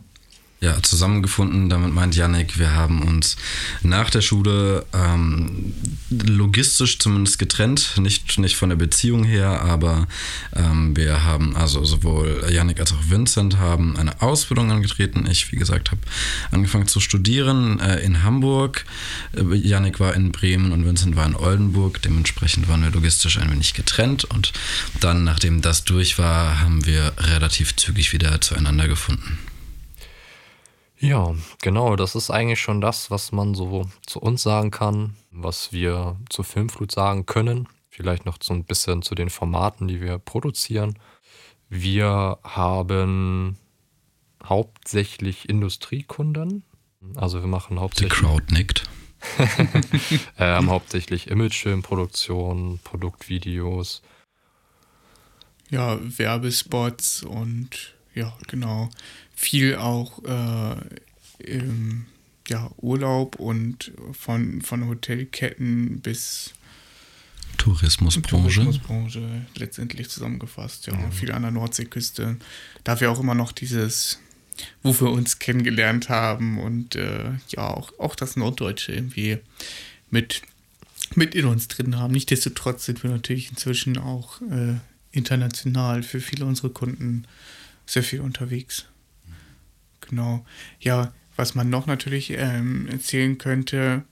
ja, 0.65 0.81
zusammengefunden. 0.81 1.69
Damit 1.69 1.93
meint 1.93 2.15
Yannick, 2.15 2.57
wir 2.57 2.73
haben 2.73 3.03
uns 3.03 3.37
nach 3.83 4.09
der 4.09 4.21
Schule 4.21 4.83
ähm, 4.93 5.73
logistisch 6.09 6.97
zumindest 6.97 7.37
getrennt, 7.37 7.93
nicht, 7.97 8.39
nicht 8.39 8.55
von 8.55 8.69
der 8.69 8.75
Beziehung 8.75 9.23
her, 9.23 9.61
aber 9.61 10.07
ähm, 10.55 10.97
wir 10.97 11.23
haben, 11.23 11.55
also 11.55 11.85
sowohl 11.85 12.47
Yannick 12.49 12.79
als 12.79 12.93
auch 12.93 13.09
Vincent 13.09 13.59
haben 13.59 13.95
eine 13.95 14.23
Ausbildung 14.23 14.71
angetreten. 14.71 15.27
Ich, 15.29 15.51
wie 15.51 15.57
gesagt, 15.57 15.91
habe 15.91 16.01
angefangen 16.49 16.87
zu 16.87 16.99
studieren 16.99 17.79
äh, 17.79 17.99
in 17.99 18.23
Hamburg. 18.23 18.85
Äh, 19.37 19.55
Yannick 19.55 19.99
war 19.99 20.15
in 20.15 20.31
Bremen 20.31 20.71
und 20.71 20.83
Vincent 20.83 21.15
war 21.15 21.27
in 21.27 21.35
Oldenburg. 21.35 22.01
Dementsprechend 22.01 22.67
waren 22.67 22.81
wir 22.81 22.89
logistisch 22.89 23.37
ein 23.37 23.51
wenig 23.51 23.75
getrennt 23.75 24.23
und 24.23 24.51
dann, 24.99 25.23
nachdem 25.23 25.61
das 25.61 25.83
durch 25.83 26.17
war, 26.17 26.59
haben 26.59 26.87
wir 26.87 27.13
relativ 27.19 27.75
zügig 27.75 28.13
wieder 28.13 28.41
zueinander 28.41 28.87
gefunden. 28.87 29.37
Ja, 31.05 31.35
genau, 31.61 31.95
das 31.95 32.15
ist 32.15 32.31
eigentlich 32.31 32.59
schon 32.59 32.81
das, 32.81 33.11
was 33.11 33.31
man 33.31 33.53
so 33.53 33.87
zu 34.07 34.19
uns 34.19 34.41
sagen 34.41 34.71
kann, 34.71 35.15
was 35.29 35.71
wir 35.71 36.17
zur 36.31 36.43
Filmflut 36.43 36.91
sagen 36.91 37.27
können. 37.27 37.67
Vielleicht 37.91 38.25
noch 38.25 38.39
so 38.41 38.55
ein 38.55 38.63
bisschen 38.63 39.03
zu 39.03 39.13
den 39.13 39.29
Formaten, 39.29 39.87
die 39.87 40.01
wir 40.01 40.17
produzieren. 40.17 40.97
Wir 41.69 42.39
haben 42.43 43.55
hauptsächlich 44.43 45.47
Industriekunden. 45.47 46.63
Also 47.15 47.39
wir 47.39 47.47
machen 47.47 47.79
hauptsächlich. 47.79 48.19
Die 48.19 48.25
Crowd 48.25 48.51
nickt. 48.51 48.89
ähm, 50.39 50.71
hauptsächlich 50.71 51.27
Imagefilmproduktion, 51.27 52.79
Produktvideos. 52.83 54.01
Ja, 55.69 55.99
Werbespots 56.01 57.21
und 57.21 57.94
ja, 58.15 58.35
genau 58.47 58.89
viel 59.35 59.75
auch 59.75 60.23
äh, 60.23 60.75
im, 61.39 62.05
ja, 62.47 62.71
Urlaub 62.77 63.35
und 63.35 63.91
von, 64.13 64.61
von 64.61 64.87
Hotelketten 64.87 65.99
bis 65.99 66.53
Tourismusbranche. 67.57 68.61
Tourismusbranche 68.61 69.45
letztendlich 69.55 70.09
zusammengefasst. 70.09 70.87
Ja, 70.87 70.93
ja. 70.93 71.11
viel 71.11 71.31
an 71.31 71.41
der 71.41 71.51
Nordseeküste. 71.51 72.37
Da 72.83 72.99
wir 72.99 73.11
auch 73.11 73.19
immer 73.19 73.35
noch 73.35 73.51
dieses, 73.51 74.19
wo 74.83 74.93
wir 74.99 75.09
uns 75.11 75.39
kennengelernt 75.39 76.09
haben 76.09 76.59
und 76.59 76.95
äh, 76.95 77.31
ja, 77.49 77.67
auch, 77.67 77.91
auch 77.99 78.15
das 78.15 78.35
Norddeutsche 78.35 78.93
irgendwie 78.93 79.39
mit, 80.11 80.41
mit 81.15 81.33
in 81.33 81.45
uns 81.45 81.67
drin 81.67 81.97
haben. 81.97 82.13
Nichtsdestotrotz 82.13 82.85
sind 82.85 83.03
wir 83.03 83.09
natürlich 83.09 83.49
inzwischen 83.49 83.97
auch 83.97 84.41
äh, 84.41 84.75
international 85.11 86.03
für 86.03 86.19
viele 86.19 86.45
unserer 86.45 86.69
Kunden 86.69 87.25
sehr 87.85 88.03
viel 88.03 88.21
unterwegs. 88.21 88.85
Genau. 90.01 90.45
Ja, 90.79 91.13
was 91.35 91.55
man 91.55 91.69
noch 91.69 91.87
natürlich 91.87 92.31
ähm, 92.31 92.87
erzählen 92.87 93.37
könnte, 93.37 94.03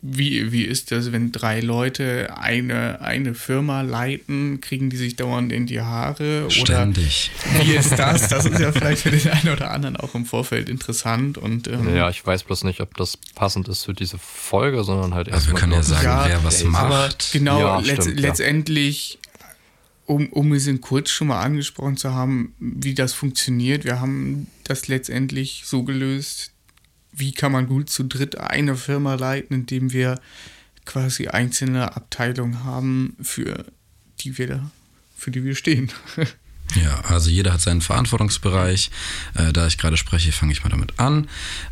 wie, 0.00 0.52
wie 0.52 0.62
ist 0.62 0.90
das, 0.90 1.12
wenn 1.12 1.32
drei 1.32 1.60
Leute 1.60 2.34
eine, 2.36 3.00
eine 3.00 3.34
Firma 3.34 3.82
leiten? 3.82 4.60
Kriegen 4.60 4.90
die 4.90 4.96
sich 4.96 5.16
dauernd 5.16 5.52
in 5.52 5.66
die 5.66 5.80
Haare? 5.80 6.50
Ständig. 6.50 7.30
Oder 7.54 7.64
wie 7.64 7.72
ist 7.72 7.98
das? 7.98 8.28
Das 8.28 8.46
ist 8.46 8.58
ja 8.58 8.72
vielleicht 8.72 9.02
für 9.02 9.10
den 9.10 9.28
einen 9.28 9.50
oder 9.50 9.70
anderen 9.70 9.96
auch 9.96 10.14
im 10.14 10.24
Vorfeld 10.24 10.68
interessant. 10.68 11.36
Und, 11.36 11.68
ähm, 11.68 11.94
ja, 11.94 12.08
ich 12.08 12.24
weiß 12.24 12.44
bloß 12.44 12.64
nicht, 12.64 12.80
ob 12.80 12.96
das 12.96 13.16
passend 13.34 13.68
ist 13.68 13.84
für 13.84 13.92
diese 13.92 14.18
Folge, 14.18 14.82
sondern 14.84 15.14
halt 15.14 15.28
erstmal. 15.28 15.54
Also 15.54 15.56
wir 15.56 15.60
können 15.60 15.72
ja 15.72 15.82
sagen, 15.82 16.04
ja, 16.04 16.28
wer 16.28 16.44
was 16.44 16.64
macht. 16.64 17.32
Genau, 17.32 17.60
ja, 17.60 17.80
letzt, 17.80 18.02
stimmt, 18.02 18.20
letztendlich 18.20 19.18
um, 20.06 20.28
um 20.28 20.52
es 20.52 20.66
in 20.66 20.80
kurz 20.80 21.10
schon 21.10 21.28
mal 21.28 21.42
angesprochen 21.42 21.96
zu 21.96 22.12
haben, 22.12 22.54
wie 22.58 22.94
das 22.94 23.12
funktioniert. 23.12 23.84
Wir 23.84 24.00
haben 24.00 24.46
das 24.64 24.88
letztendlich 24.88 25.62
so 25.66 25.82
gelöst, 25.82 26.52
wie 27.12 27.32
kann 27.32 27.52
man 27.52 27.66
gut 27.66 27.90
zu 27.90 28.04
dritt 28.04 28.38
eine 28.38 28.76
Firma 28.76 29.14
leiten, 29.14 29.54
indem 29.54 29.92
wir 29.92 30.20
quasi 30.84 31.28
einzelne 31.28 31.96
Abteilungen 31.96 32.64
haben, 32.64 33.16
für 33.20 33.66
die 34.20 34.38
wir, 34.38 34.70
für 35.16 35.30
die 35.30 35.44
wir 35.44 35.54
stehen. 35.54 35.90
Ja, 36.74 37.00
also 37.02 37.30
jeder 37.30 37.52
hat 37.52 37.60
seinen 37.60 37.80
Verantwortungsbereich. 37.80 38.90
Äh, 39.34 39.52
da 39.52 39.66
ich 39.66 39.78
gerade 39.78 39.96
spreche, 39.96 40.32
fange 40.32 40.52
ich 40.52 40.64
mal 40.64 40.70
damit 40.70 40.98
an. 40.98 41.28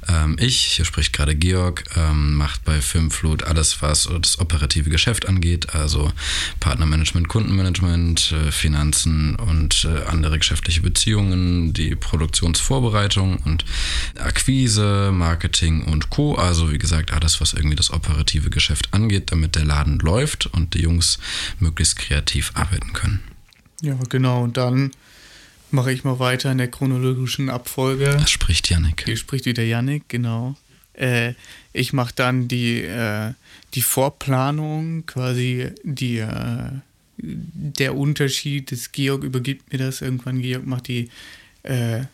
Ähm, 0.09 0.37
ich, 0.39 0.57
hier 0.65 0.85
spricht 0.85 1.13
gerade 1.13 1.35
Georg, 1.35 1.85
ähm, 1.97 2.37
macht 2.37 2.65
bei 2.65 2.81
Filmflut 2.81 3.43
alles, 3.43 3.83
was 3.83 4.09
das 4.21 4.39
operative 4.39 4.91
Geschäft 4.91 5.29
angeht, 5.29 5.75
also 5.75 6.13
Partnermanagement, 6.61 7.29
Kundenmanagement, 7.29 8.33
äh, 8.33 8.53
Finanzen 8.53 9.37
und 9.37 9.85
äh, 9.85 10.05
andere 10.05 10.39
geschäftliche 10.39 10.81
Beziehungen, 10.81 11.73
die 11.73 11.97
Produktionsvorbereitung 11.97 13.39
und 13.39 13.65
Akquise, 14.19 15.11
Marketing 15.13 15.85
und 15.85 16.11
Co. 16.11 16.37
Also 16.37 16.71
wie 16.71 16.79
gesagt, 16.79 17.13
alles, 17.13 17.41
was 17.41 17.53
irgendwie 17.53 17.77
das 17.77 17.91
operative 17.91 18.49
Geschäft 18.49 18.89
angeht, 18.93 19.33
damit 19.33 19.57
der 19.57 19.65
Laden 19.65 19.99
läuft 19.99 20.47
und 20.47 20.75
die 20.75 20.83
Jungs 20.83 21.19
möglichst 21.59 21.97
kreativ 21.97 22.53
arbeiten 22.55 22.93
können. 22.93 23.34
Ja, 23.85 23.99
genau. 24.09 24.43
Und 24.43 24.57
dann 24.57 24.93
mache 25.71 25.93
ich 25.93 26.05
mal 26.05 26.19
weiter 26.19 26.51
in 26.51 26.57
der 26.57 26.71
chronologischen 26.71 27.51
Abfolge. 27.51 28.07
Das 28.07 28.31
spricht 28.31 28.71
Yannick. 28.71 29.05
Hier 29.05 29.19
spricht 29.19 29.45
wieder 29.45 29.63
Yannick, 29.63 30.09
genau. 30.09 30.57
Äh, 30.95 31.35
ich 31.75 31.93
mache 31.93 32.15
dann 32.17 32.49
die, 32.49 32.81
äh, 32.81 33.33
die 33.75 33.83
Vorplanung, 33.83 35.05
quasi 35.05 35.73
die, 35.83 36.19
äh, 36.19 36.71
der 37.19 37.95
Unterschied 37.95 38.71
des 38.71 38.91
Georg 38.93 39.23
übergibt 39.23 39.71
mir 39.71 39.79
das 39.79 40.01
irgendwann. 40.01 40.41
Georg 40.41 40.67
macht 40.67 40.89
die 40.89 41.11
äh, 41.63 42.05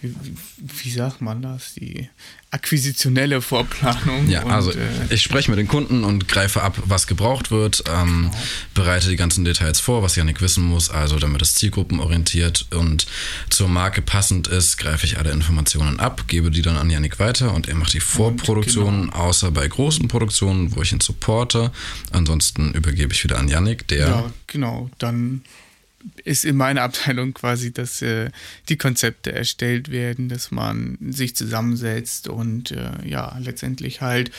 wie, 0.00 0.14
wie, 0.58 0.90
sagt 0.90 1.20
man 1.20 1.42
das, 1.42 1.74
die 1.74 2.08
akquisitionelle 2.50 3.42
Vorplanung. 3.42 4.28
Ja, 4.28 4.42
und, 4.42 4.52
also 4.52 4.70
äh, 4.70 4.86
ich 5.10 5.22
spreche 5.22 5.50
mit 5.50 5.58
den 5.58 5.66
Kunden 5.66 6.04
und 6.04 6.28
greife 6.28 6.62
ab, 6.62 6.78
was 6.84 7.06
gebraucht 7.06 7.50
wird, 7.50 7.82
ähm, 7.88 8.30
genau. 8.30 8.42
bereite 8.74 9.08
die 9.08 9.16
ganzen 9.16 9.44
Details 9.44 9.80
vor, 9.80 10.02
was 10.02 10.16
Janik 10.16 10.40
wissen 10.40 10.64
muss, 10.64 10.90
also 10.90 11.18
damit 11.18 11.42
es 11.42 11.54
zielgruppenorientiert 11.54 12.68
und 12.74 13.06
zur 13.50 13.68
Marke 13.68 14.00
passend 14.00 14.46
ist, 14.46 14.78
greife 14.78 15.04
ich 15.04 15.18
alle 15.18 15.30
Informationen 15.32 15.98
ab, 15.98 16.24
gebe 16.28 16.50
die 16.50 16.62
dann 16.62 16.76
an 16.76 16.90
Janik 16.90 17.18
weiter 17.18 17.52
und 17.54 17.68
er 17.68 17.74
macht 17.74 17.92
die 17.92 18.00
Vorproduktion, 18.00 19.02
genau. 19.02 19.16
außer 19.16 19.50
bei 19.50 19.66
großen 19.66 20.08
Produktionen, 20.08 20.74
wo 20.76 20.82
ich 20.82 20.92
ihn 20.92 21.00
supporte. 21.00 21.72
Ansonsten 22.12 22.72
übergebe 22.72 23.12
ich 23.12 23.24
wieder 23.24 23.38
an 23.38 23.48
Janik, 23.48 23.88
der... 23.88 24.08
Ja, 24.08 24.32
genau, 24.46 24.90
dann 24.98 25.42
ist 26.24 26.44
in 26.44 26.56
meiner 26.56 26.82
Abteilung 26.82 27.34
quasi, 27.34 27.72
dass 27.72 28.02
äh, 28.02 28.30
die 28.68 28.76
Konzepte 28.76 29.32
erstellt 29.32 29.90
werden, 29.90 30.28
dass 30.28 30.50
man 30.50 30.98
sich 31.00 31.34
zusammensetzt 31.34 32.28
und 32.28 32.70
äh, 32.70 33.06
ja, 33.06 33.36
letztendlich 33.38 34.00
halt 34.00 34.30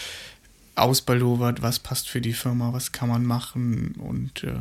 ausbaldowert, 0.76 1.62
was 1.62 1.80
passt 1.80 2.10
für 2.10 2.22
die 2.22 2.34
Firma, 2.34 2.74
was 2.74 2.92
kann 2.92 3.10
man 3.10 3.26
machen 3.26 3.96
und 3.98 4.44
äh, 4.44 4.54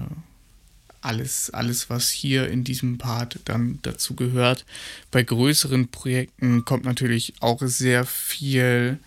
alles, 1.00 1.50
alles, 1.50 1.90
was 1.90 2.08
hier 2.08 2.48
in 2.48 2.64
diesem 2.64 2.98
Part 2.98 3.38
dann 3.44 3.78
dazu 3.82 4.16
gehört. 4.16 4.64
Bei 5.12 5.22
größeren 5.22 5.88
Projekten 5.88 6.64
kommt 6.64 6.84
natürlich 6.84 7.34
auch 7.40 7.60
sehr 7.62 8.04
viel 8.04 8.98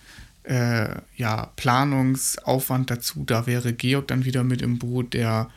äh, 0.43 0.95
ja, 1.17 1.51
Planungsaufwand 1.57 2.89
dazu. 2.89 3.23
Da 3.25 3.45
wäre 3.45 3.73
Georg 3.73 4.07
dann 4.07 4.25
wieder 4.25 4.43
mit 4.43 4.61
im 4.61 4.79
Boot, 4.79 5.13
der 5.13 5.49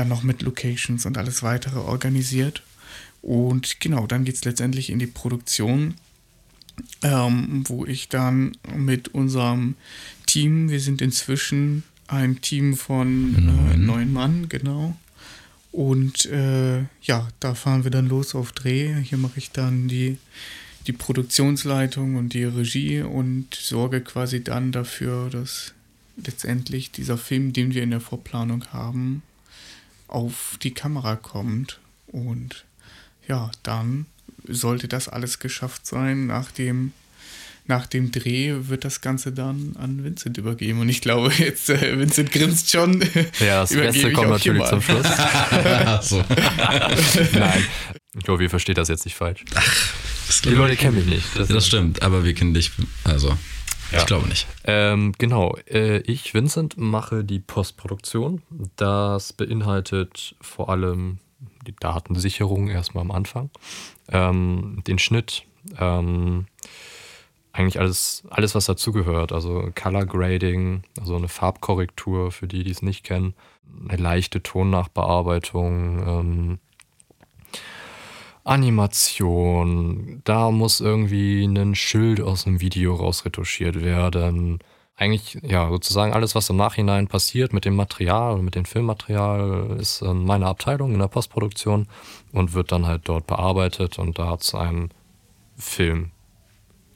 dann 0.00 0.08
noch 0.08 0.22
mit 0.22 0.40
Locations 0.42 1.04
und 1.04 1.18
alles 1.18 1.42
weitere 1.42 1.78
organisiert. 1.78 2.62
Und 3.20 3.80
genau, 3.80 4.06
dann 4.06 4.24
geht 4.24 4.36
es 4.36 4.44
letztendlich 4.44 4.88
in 4.88 4.98
die 4.98 5.06
Produktion, 5.06 5.94
ähm, 7.02 7.64
wo 7.66 7.84
ich 7.84 8.08
dann 8.08 8.52
mit 8.74 9.08
unserem 9.08 9.74
Team, 10.24 10.70
wir 10.70 10.80
sind 10.80 11.02
inzwischen 11.02 11.82
ein 12.06 12.40
Team 12.40 12.76
von 12.76 13.34
äh, 13.36 13.76
neun 13.76 14.12
Mann, 14.12 14.48
genau. 14.48 14.96
Und 15.70 16.24
äh, 16.26 16.80
ja, 17.02 17.28
da 17.38 17.54
fahren 17.54 17.84
wir 17.84 17.90
dann 17.90 18.08
los 18.08 18.34
auf 18.34 18.52
Dreh. 18.52 18.94
Hier 19.02 19.18
mache 19.18 19.38
ich 19.38 19.50
dann 19.50 19.86
die, 19.86 20.16
die 20.86 20.92
Produktionsleitung 20.92 22.16
und 22.16 22.32
die 22.32 22.44
Regie 22.44 23.02
und 23.02 23.54
sorge 23.54 24.00
quasi 24.00 24.42
dann 24.42 24.72
dafür, 24.72 25.28
dass 25.28 25.74
letztendlich 26.16 26.90
dieser 26.90 27.18
Film, 27.18 27.52
den 27.52 27.74
wir 27.74 27.82
in 27.82 27.90
der 27.90 28.00
Vorplanung 28.00 28.64
haben, 28.72 29.22
auf 30.10 30.58
die 30.62 30.72
Kamera 30.72 31.16
kommt. 31.16 31.78
Und 32.06 32.64
ja, 33.26 33.50
dann 33.62 34.06
sollte 34.46 34.88
das 34.88 35.08
alles 35.08 35.38
geschafft 35.38 35.86
sein. 35.86 36.26
Nach 36.26 36.50
dem, 36.50 36.92
nach 37.66 37.86
dem 37.86 38.10
Dreh 38.10 38.54
wird 38.68 38.84
das 38.84 39.00
Ganze 39.00 39.32
dann 39.32 39.76
an 39.78 40.02
Vincent 40.04 40.36
übergeben. 40.38 40.80
Und 40.80 40.88
ich 40.88 41.00
glaube, 41.00 41.32
jetzt 41.38 41.70
äh, 41.70 41.98
Vincent 41.98 42.32
grinst 42.32 42.70
schon. 42.70 43.00
Ja, 43.40 43.62
das 43.62 43.70
Beste 43.70 44.12
kommt 44.12 44.30
natürlich 44.30 44.64
zum 44.64 44.82
Schluss. 44.82 45.06
so. 46.02 46.16
Nein. 47.38 47.64
Ich 48.16 48.24
glaube, 48.24 48.42
ihr 48.42 48.50
versteht 48.50 48.76
das 48.76 48.88
jetzt 48.88 49.04
nicht 49.04 49.16
falsch. 49.16 49.44
Ach, 49.54 49.94
die 50.44 50.50
Leute 50.50 50.76
kennen 50.76 50.96
mich 50.96 51.06
nicht. 51.06 51.26
Das, 51.36 51.48
das 51.48 51.66
stimmt, 51.66 52.02
aber 52.02 52.24
wir 52.24 52.34
kennen 52.34 52.54
dich. 52.54 52.72
Also. 53.04 53.38
Ja. 53.92 53.98
Ich 53.98 54.06
glaube 54.06 54.28
nicht. 54.28 54.46
Ähm, 54.64 55.12
genau. 55.18 55.56
Äh, 55.68 55.98
ich, 55.98 56.32
Vincent, 56.34 56.76
mache 56.76 57.24
die 57.24 57.40
Postproduktion. 57.40 58.42
Das 58.76 59.32
beinhaltet 59.32 60.36
vor 60.40 60.68
allem 60.68 61.18
die 61.66 61.74
Datensicherung 61.74 62.68
erstmal 62.68 63.02
am 63.02 63.10
Anfang, 63.10 63.50
ähm, 64.08 64.82
den 64.86 64.98
Schnitt, 64.98 65.44
ähm, 65.78 66.46
eigentlich 67.52 67.80
alles, 67.80 68.22
alles 68.30 68.54
was 68.54 68.66
dazugehört. 68.66 69.32
Also 69.32 69.70
Color 69.74 70.06
Grading, 70.06 70.82
also 70.98 71.16
eine 71.16 71.28
Farbkorrektur 71.28 72.30
für 72.30 72.46
die, 72.46 72.62
die 72.62 72.70
es 72.70 72.82
nicht 72.82 73.04
kennen, 73.04 73.34
eine 73.88 74.00
leichte 74.00 74.42
Tonnachbearbeitung, 74.42 76.06
ähm, 76.06 76.58
Animation, 78.50 80.22
da 80.24 80.50
muss 80.50 80.80
irgendwie 80.80 81.44
ein 81.44 81.76
Schild 81.76 82.20
aus 82.20 82.48
einem 82.48 82.60
Video 82.60 82.96
rausretuschiert 82.96 83.80
werden. 83.80 84.58
Eigentlich, 84.96 85.38
ja, 85.42 85.68
sozusagen 85.70 86.12
alles, 86.12 86.34
was 86.34 86.50
im 86.50 86.56
Nachhinein 86.56 87.06
passiert 87.06 87.52
mit 87.52 87.64
dem 87.64 87.76
Material 87.76 88.42
mit 88.42 88.56
dem 88.56 88.64
Filmmaterial, 88.64 89.76
ist 89.78 90.02
in 90.02 90.24
meiner 90.24 90.48
Abteilung 90.48 90.92
in 90.92 90.98
der 90.98 91.06
Postproduktion 91.06 91.86
und 92.32 92.52
wird 92.52 92.72
dann 92.72 92.88
halt 92.88 93.02
dort 93.04 93.28
bearbeitet 93.28 94.00
und 94.00 94.18
da 94.18 94.36
zu 94.40 94.58
einem 94.58 94.88
Film 95.56 96.10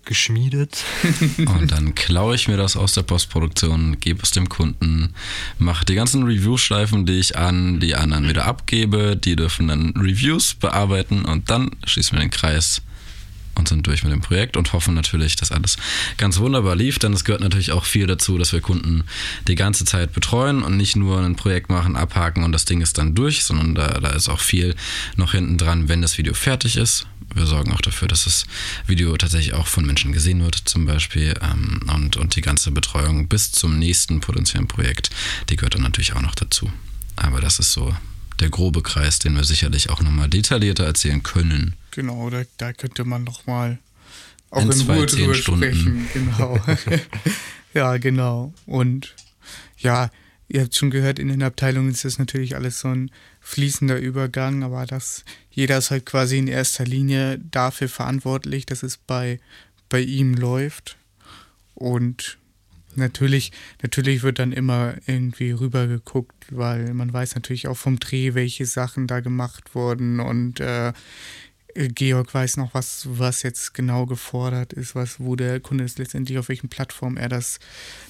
geschmiedet. 0.05 0.85
und 1.39 1.71
dann 1.71 1.95
klaue 1.95 2.35
ich 2.35 2.49
mir 2.49 2.57
das 2.57 2.77
aus 2.77 2.95
der 2.95 3.03
Postproduktion, 3.03 3.99
gebe 4.01 4.23
es 4.23 4.31
dem 4.31 4.49
Kunden, 4.49 5.15
mache 5.59 5.85
die 5.85 5.95
ganzen 5.95 6.25
Review-Schleifen, 6.25 7.07
die 7.07 7.19
ich 7.19 7.37
an 7.37 7.81
die 7.81 7.95
anderen 7.95 8.29
wieder 8.29 8.47
abgebe. 8.47 9.17
Die 9.17 9.37
dürfen 9.37 9.69
dann 9.69 9.95
Reviews 9.97 10.55
bearbeiten 10.55 11.25
und 11.25 11.51
dann 11.51 11.71
schließen 11.85 12.17
wir 12.17 12.21
den 12.21 12.31
Kreis 12.31 12.83
und 13.55 13.69
sind 13.69 13.87
durch 13.87 14.03
mit 14.03 14.13
dem 14.13 14.21
Projekt 14.21 14.57
und 14.57 14.73
hoffen 14.73 14.95
natürlich, 14.95 15.37
dass 15.37 15.53
alles 15.53 15.77
ganz 16.17 16.39
wunderbar 16.39 16.77
lief. 16.77 16.99
Denn 16.99 17.13
es 17.13 17.25
gehört 17.25 17.41
natürlich 17.41 17.73
auch 17.73 17.85
viel 17.85 18.07
dazu, 18.07 18.39
dass 18.39 18.53
wir 18.53 18.61
Kunden 18.61 19.05
die 19.47 19.55
ganze 19.55 19.85
Zeit 19.85 20.13
betreuen 20.13 20.63
und 20.63 20.77
nicht 20.77 20.97
nur 20.97 21.21
ein 21.21 21.37
Projekt 21.37 21.71
machen, 21.71 21.97
abhaken 21.97 22.45
und 22.45 22.53
das 22.53 22.65
Ding 22.65 22.81
ist 22.81 22.99
dann 22.99 23.15
durch, 23.15 23.45
sondern 23.45 23.75
da, 23.75 24.01
da 24.01 24.11
ist 24.11 24.29
auch 24.29 24.41
viel 24.41 24.75
noch 25.17 25.33
hinten 25.33 25.59
dran, 25.59 25.89
wenn 25.89 26.03
das 26.03 26.19
Video 26.19 26.35
fertig 26.35 26.77
ist. 26.77 27.07
Wir 27.35 27.47
sorgen 27.47 27.73
auch 27.73 27.81
dafür, 27.81 28.07
dass 28.07 28.25
das 28.25 28.45
Video 28.87 29.17
tatsächlich 29.17 29.55
auch 29.55 29.67
von 29.67 29.85
Menschen 29.85 30.13
gesehen 30.13 30.43
wird, 30.43 30.55
zum 30.55 30.87
Beispiel. 30.87 31.35
Ähm, 31.43 31.81
und, 31.93 32.17
und 32.17 32.37
die 32.37 32.43
ganze 32.43 32.71
Betreuung 32.71 33.29
bis 33.29 33.51
zum 33.51 33.79
nächsten 33.79 34.21
potenziellen 34.21 34.69
Projekt, 34.69 35.11
die 35.49 35.57
gehört 35.57 35.75
dann 35.75 35.83
natürlich 35.83 36.15
auch 36.15 36.23
noch 36.23 36.35
dazu. 36.35 36.71
Aber 37.17 37.41
das 37.41 37.59
ist 37.59 37.73
so 37.73 37.95
der 38.41 38.51
grobe 38.51 38.83
Kreis, 38.83 39.19
den 39.19 39.35
wir 39.35 39.45
sicherlich 39.45 39.91
auch 39.91 40.03
nochmal 40.03 40.29
detaillierter 40.29 40.85
erzählen 40.85 41.23
können. 41.23 41.75
Genau, 41.91 42.31
da, 42.31 42.43
da 42.57 42.73
könnte 42.73 43.05
man 43.05 43.25
nochmal 43.25 43.79
auch 44.51 44.63
in, 44.63 44.71
in 44.71 44.81
Ruhe 44.83 45.07
drüber 45.07 45.35
Stunden. 45.35 45.63
sprechen. 45.63 46.09
Genau. 46.13 46.59
ja, 47.75 47.97
genau. 47.97 48.53
Und 48.67 49.15
ja, 49.79 50.11
ihr 50.49 50.63
habt 50.63 50.75
schon 50.75 50.91
gehört, 50.91 51.19
in 51.19 51.29
den 51.29 51.43
Abteilungen 51.43 51.91
ist 51.91 52.05
das 52.05 52.19
natürlich 52.19 52.55
alles 52.55 52.81
so 52.81 52.89
ein 52.89 53.11
fließender 53.41 53.99
Übergang, 53.99 54.63
aber 54.63 54.87
das, 54.87 55.25
jeder 55.51 55.79
ist 55.79 55.91
halt 55.91 56.07
quasi 56.07 56.39
in 56.39 56.49
erster 56.49 56.85
Linie 56.85 57.39
dafür 57.39 57.89
verantwortlich, 57.89 58.67
dass 58.67 58.83
es 58.83 58.97
bei, 58.97 59.41
bei 59.89 60.01
ihm 60.01 60.35
läuft. 60.35 60.97
Und 61.75 62.39
natürlich, 62.97 63.53
natürlich 63.83 64.23
wird 64.23 64.39
dann 64.39 64.53
immer 64.53 64.95
irgendwie 65.07 65.53
rübergeguckt, 65.53 66.47
weil 66.51 66.95
man 66.95 67.13
weiß 67.13 67.35
natürlich 67.35 67.69
auch 67.69 67.77
vom 67.77 67.99
Dreh, 67.99 68.35
welche 68.35 68.67
Sachen 68.67 69.07
da 69.07 69.21
gemacht 69.21 69.75
wurden 69.75 70.21
und 70.21 70.61
äh, 70.61 70.93
Georg 71.75 72.33
weiß 72.33 72.57
noch, 72.59 72.73
was, 72.73 73.07
was 73.11 73.43
jetzt 73.43 73.75
genau 73.75 74.07
gefordert 74.07 74.73
ist, 74.73 74.95
was, 74.95 75.19
wo 75.19 75.35
der 75.35 75.59
Kunde 75.59 75.85
ist 75.85 75.99
letztendlich, 75.99 76.39
auf 76.39 76.49
welchen 76.49 76.69
Plattformen 76.69 77.17
er 77.17 77.29
das 77.29 77.59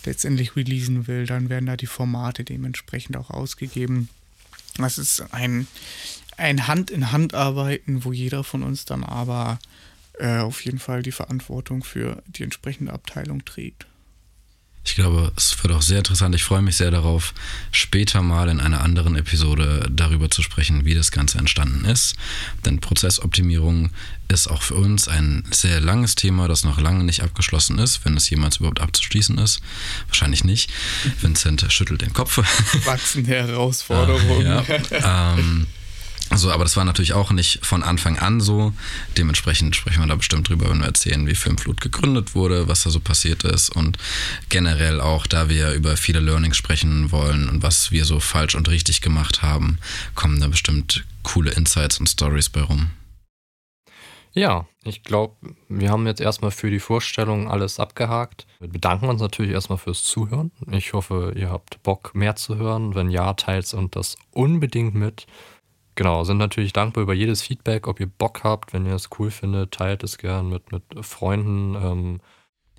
letztendlich 0.05 0.55
releasen 0.55 1.07
will. 1.07 1.27
Dann 1.27 1.49
werden 1.49 1.67
da 1.67 1.77
die 1.77 1.87
Formate 1.87 2.45
dementsprechend 2.45 3.17
auch 3.17 3.31
ausgegeben. 3.31 4.11
Das 4.77 4.99
ist 4.99 5.33
ein, 5.33 5.67
ein 6.37 6.67
Hand-in-Hand-Arbeiten, 6.67 8.05
wo 8.05 8.13
jeder 8.13 8.45
von 8.45 8.63
uns 8.63 8.85
dann 8.85 9.03
aber 9.03 9.59
äh, 10.19 10.39
auf 10.39 10.63
jeden 10.65 10.79
Fall 10.79 11.03
die 11.03 11.13
Verantwortung 11.13 11.85
für 11.85 12.23
die 12.27 12.43
entsprechende 12.43 12.93
Abteilung 12.93 13.45
trägt. 13.47 13.87
Ich 14.87 14.95
glaube, 14.97 15.33
es 15.37 15.57
wird 15.63 15.73
auch 15.73 15.83
sehr 15.83 15.99
interessant. 15.99 16.35
Ich 16.35 16.45
freue 16.45 16.61
mich 16.61 16.77
sehr 16.77 16.91
darauf, 16.91 17.33
später 17.73 18.21
mal 18.21 18.49
in 18.51 18.61
einer 18.61 18.83
anderen 18.83 19.17
Episode 19.17 19.89
darüber 19.91 20.31
zu 20.31 20.43
sprechen, 20.43 20.85
wie 20.85 20.95
das 20.95 21.11
Ganze 21.11 21.39
entstanden 21.39 21.87
ist. 21.87 22.17
Denn 22.67 22.81
Prozessoptimierung 22.81 23.91
ist 24.29 24.49
auch 24.49 24.63
für 24.63 24.75
uns 24.75 25.09
ein 25.09 25.45
sehr 25.51 25.81
langes 25.81 26.17
Thema, 26.17 26.49
das 26.49 26.65
noch 26.65 26.79
lange 26.79 27.05
nicht 27.05 27.23
abgeschlossen 27.23 27.79
ist, 27.79 28.05
wenn 28.05 28.17
es 28.17 28.29
jemals 28.29 28.59
überhaupt 28.59 28.81
abzuschließen 28.81 29.39
ist. 29.39 29.61
Wahrscheinlich 30.09 30.45
nicht. 30.45 30.71
Vincent 31.21 31.65
schüttelt 31.73 32.03
den 32.03 32.13
Kopf. 32.13 32.39
Wachsende 32.85 33.31
Herausforderungen. 33.31 34.45
Ah, 35.05 35.35
ja. 35.35 35.39
ähm, 35.39 35.67
so, 36.37 36.51
aber 36.51 36.65
das 36.65 36.77
war 36.77 36.85
natürlich 36.85 37.13
auch 37.13 37.33
nicht 37.33 37.65
von 37.65 37.83
Anfang 37.83 38.19
an 38.19 38.41
so. 38.41 38.73
Dementsprechend 39.17 39.77
sprechen 39.77 40.01
wir 40.01 40.07
da 40.07 40.17
bestimmt 40.17 40.49
drüber, 40.49 40.69
wenn 40.71 40.79
wir 40.79 40.87
erzählen, 40.87 41.27
wie 41.27 41.35
Filmflut 41.35 41.81
gegründet 41.81 42.35
wurde, 42.35 42.69
was 42.69 42.83
da 42.83 42.91
so 42.91 43.01
passiert 43.01 43.45
ist 43.45 43.71
und 43.71 43.99
generell 44.49 45.01
auch, 45.01 45.27
da 45.27 45.49
wir 45.49 45.73
über 45.73 45.97
viele 45.97 46.21
Learnings 46.21 46.57
sprechen 46.57 47.11
wollen 47.11 47.49
und 47.49 47.63
was 47.63 47.91
wir 47.91 48.05
so 48.05 48.21
falsch 48.21 48.55
und 48.55 48.69
richtig 48.69 49.01
gemacht 49.01 49.43
haben, 49.43 49.79
kommen 50.15 50.41
da 50.41 50.49
bestimmt 50.49 51.05
coole 51.23 51.51
Insights 51.53 51.99
und 51.99 52.09
Stories 52.09 52.49
bei 52.49 52.63
rum. 52.63 52.91
Ja, 54.37 54.67
ich 54.83 55.05
glaube, 55.05 55.37
wir 55.69 55.91
haben 55.91 56.09
jetzt 56.09 56.21
erstmal 56.21 56.51
für 56.51 56.69
die 56.69 56.81
Vorstellung 56.81 57.49
alles 57.49 57.79
abgehakt. 57.79 58.49
Wir 58.59 58.69
bedanken 58.69 59.09
uns 59.09 59.21
natürlich 59.21 59.53
erstmal 59.53 59.79
fürs 59.79 60.03
Zuhören. 60.03 60.51
Ich 60.73 60.93
hoffe, 60.93 61.33
ihr 61.37 61.51
habt 61.51 61.81
Bock, 61.85 62.17
mehr 62.17 62.35
zu 62.35 62.57
hören. 62.57 62.97
Wenn 62.97 63.11
ja, 63.11 63.35
teilt 63.35 63.73
und 63.75 63.95
das 63.95 64.17
unbedingt 64.33 64.97
mit. 64.97 65.27
Genau, 65.97 66.25
sind 66.25 66.39
natürlich 66.39 66.73
dankbar 66.73 67.03
über 67.03 67.15
jedes 67.15 67.43
Feedback, 67.43 67.87
ob 67.87 68.01
ihr 68.01 68.07
Bock 68.07 68.43
habt, 68.43 68.73
wenn 68.73 68.87
ihr 68.87 68.95
es 68.95 69.11
cool 69.19 69.31
findet, 69.31 69.73
teilt 69.73 70.03
es 70.03 70.19
gern 70.19 70.49
mit, 70.49 70.73
mit 70.73 70.83
Freunden. 71.03 71.75
Ähm. 71.77 72.21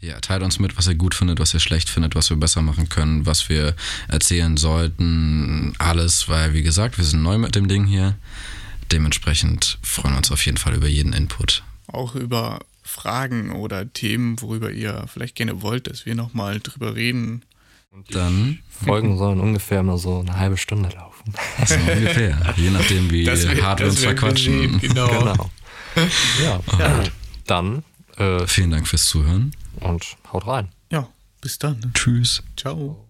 Ja, 0.02 0.20
teilt 0.20 0.44
uns 0.44 0.60
mit, 0.60 0.78
was 0.78 0.88
ihr 0.88 0.96
gut 0.96 1.16
findet, 1.16 1.40
was 1.40 1.54
ihr 1.54 1.62
schlecht 1.62 1.90
findet, 1.90 2.16
was 2.16 2.30
wir 2.30 2.38
besser 2.38 2.62
machen 2.62 2.90
können, 2.90 3.26
was 3.26 3.48
wir 3.48 3.76
erzählen 4.10 4.58
sollten, 4.58 5.74
alles, 5.80 6.28
weil 6.28 6.54
wie 6.54 6.62
gesagt, 6.62 6.98
wir 6.98 7.06
sind 7.06 7.24
neu 7.24 7.38
mit 7.38 7.56
dem 7.56 7.68
Ding 7.68 7.86
hier. 7.86 8.16
Dementsprechend 8.92 9.80
freuen 9.82 10.14
wir 10.14 10.18
uns 10.18 10.32
auf 10.32 10.46
jeden 10.46 10.58
Fall 10.58 10.76
über 10.76 10.88
jeden 10.88 11.14
Input. 11.14 11.64
Auch 11.88 12.16
über 12.16 12.60
Fragen 12.84 13.52
oder 13.52 13.92
Themen, 13.92 14.40
worüber 14.42 14.72
ihr 14.72 15.06
vielleicht 15.08 15.36
gerne 15.36 15.62
wollt, 15.62 15.88
dass 15.88 16.06
wir 16.06 16.16
nochmal 16.16 16.60
drüber 16.60 16.96
reden. 16.96 17.44
Und 17.96 18.14
dann 18.14 18.60
Folgen 18.70 19.18
sollen 19.18 19.40
ungefähr 19.40 19.80
immer 19.80 19.98
so 19.98 20.20
eine 20.20 20.38
halbe 20.38 20.58
Stunde 20.58 20.90
laufen. 20.90 21.34
So 21.66 21.76
ungefähr, 21.76 22.54
je 22.58 22.70
nachdem, 22.70 23.10
wie 23.10 23.26
wir, 23.26 23.66
hart 23.66 23.80
wir 23.80 23.88
uns 23.88 24.00
verquatschen. 24.00 24.80
Genau. 24.82 25.08
genau. 25.08 25.50
Ja, 26.44 26.60
ja. 26.78 27.04
dann. 27.48 27.84
Äh, 28.18 28.46
Vielen 28.48 28.72
Dank 28.72 28.86
fürs 28.88 29.06
Zuhören. 29.06 29.52
Und 29.80 30.18
haut 30.32 30.46
rein. 30.46 30.70
Ja, 30.92 31.08
bis 31.40 31.58
dann. 31.58 31.92
Tschüss. 31.94 32.44
Ciao. 32.58 33.05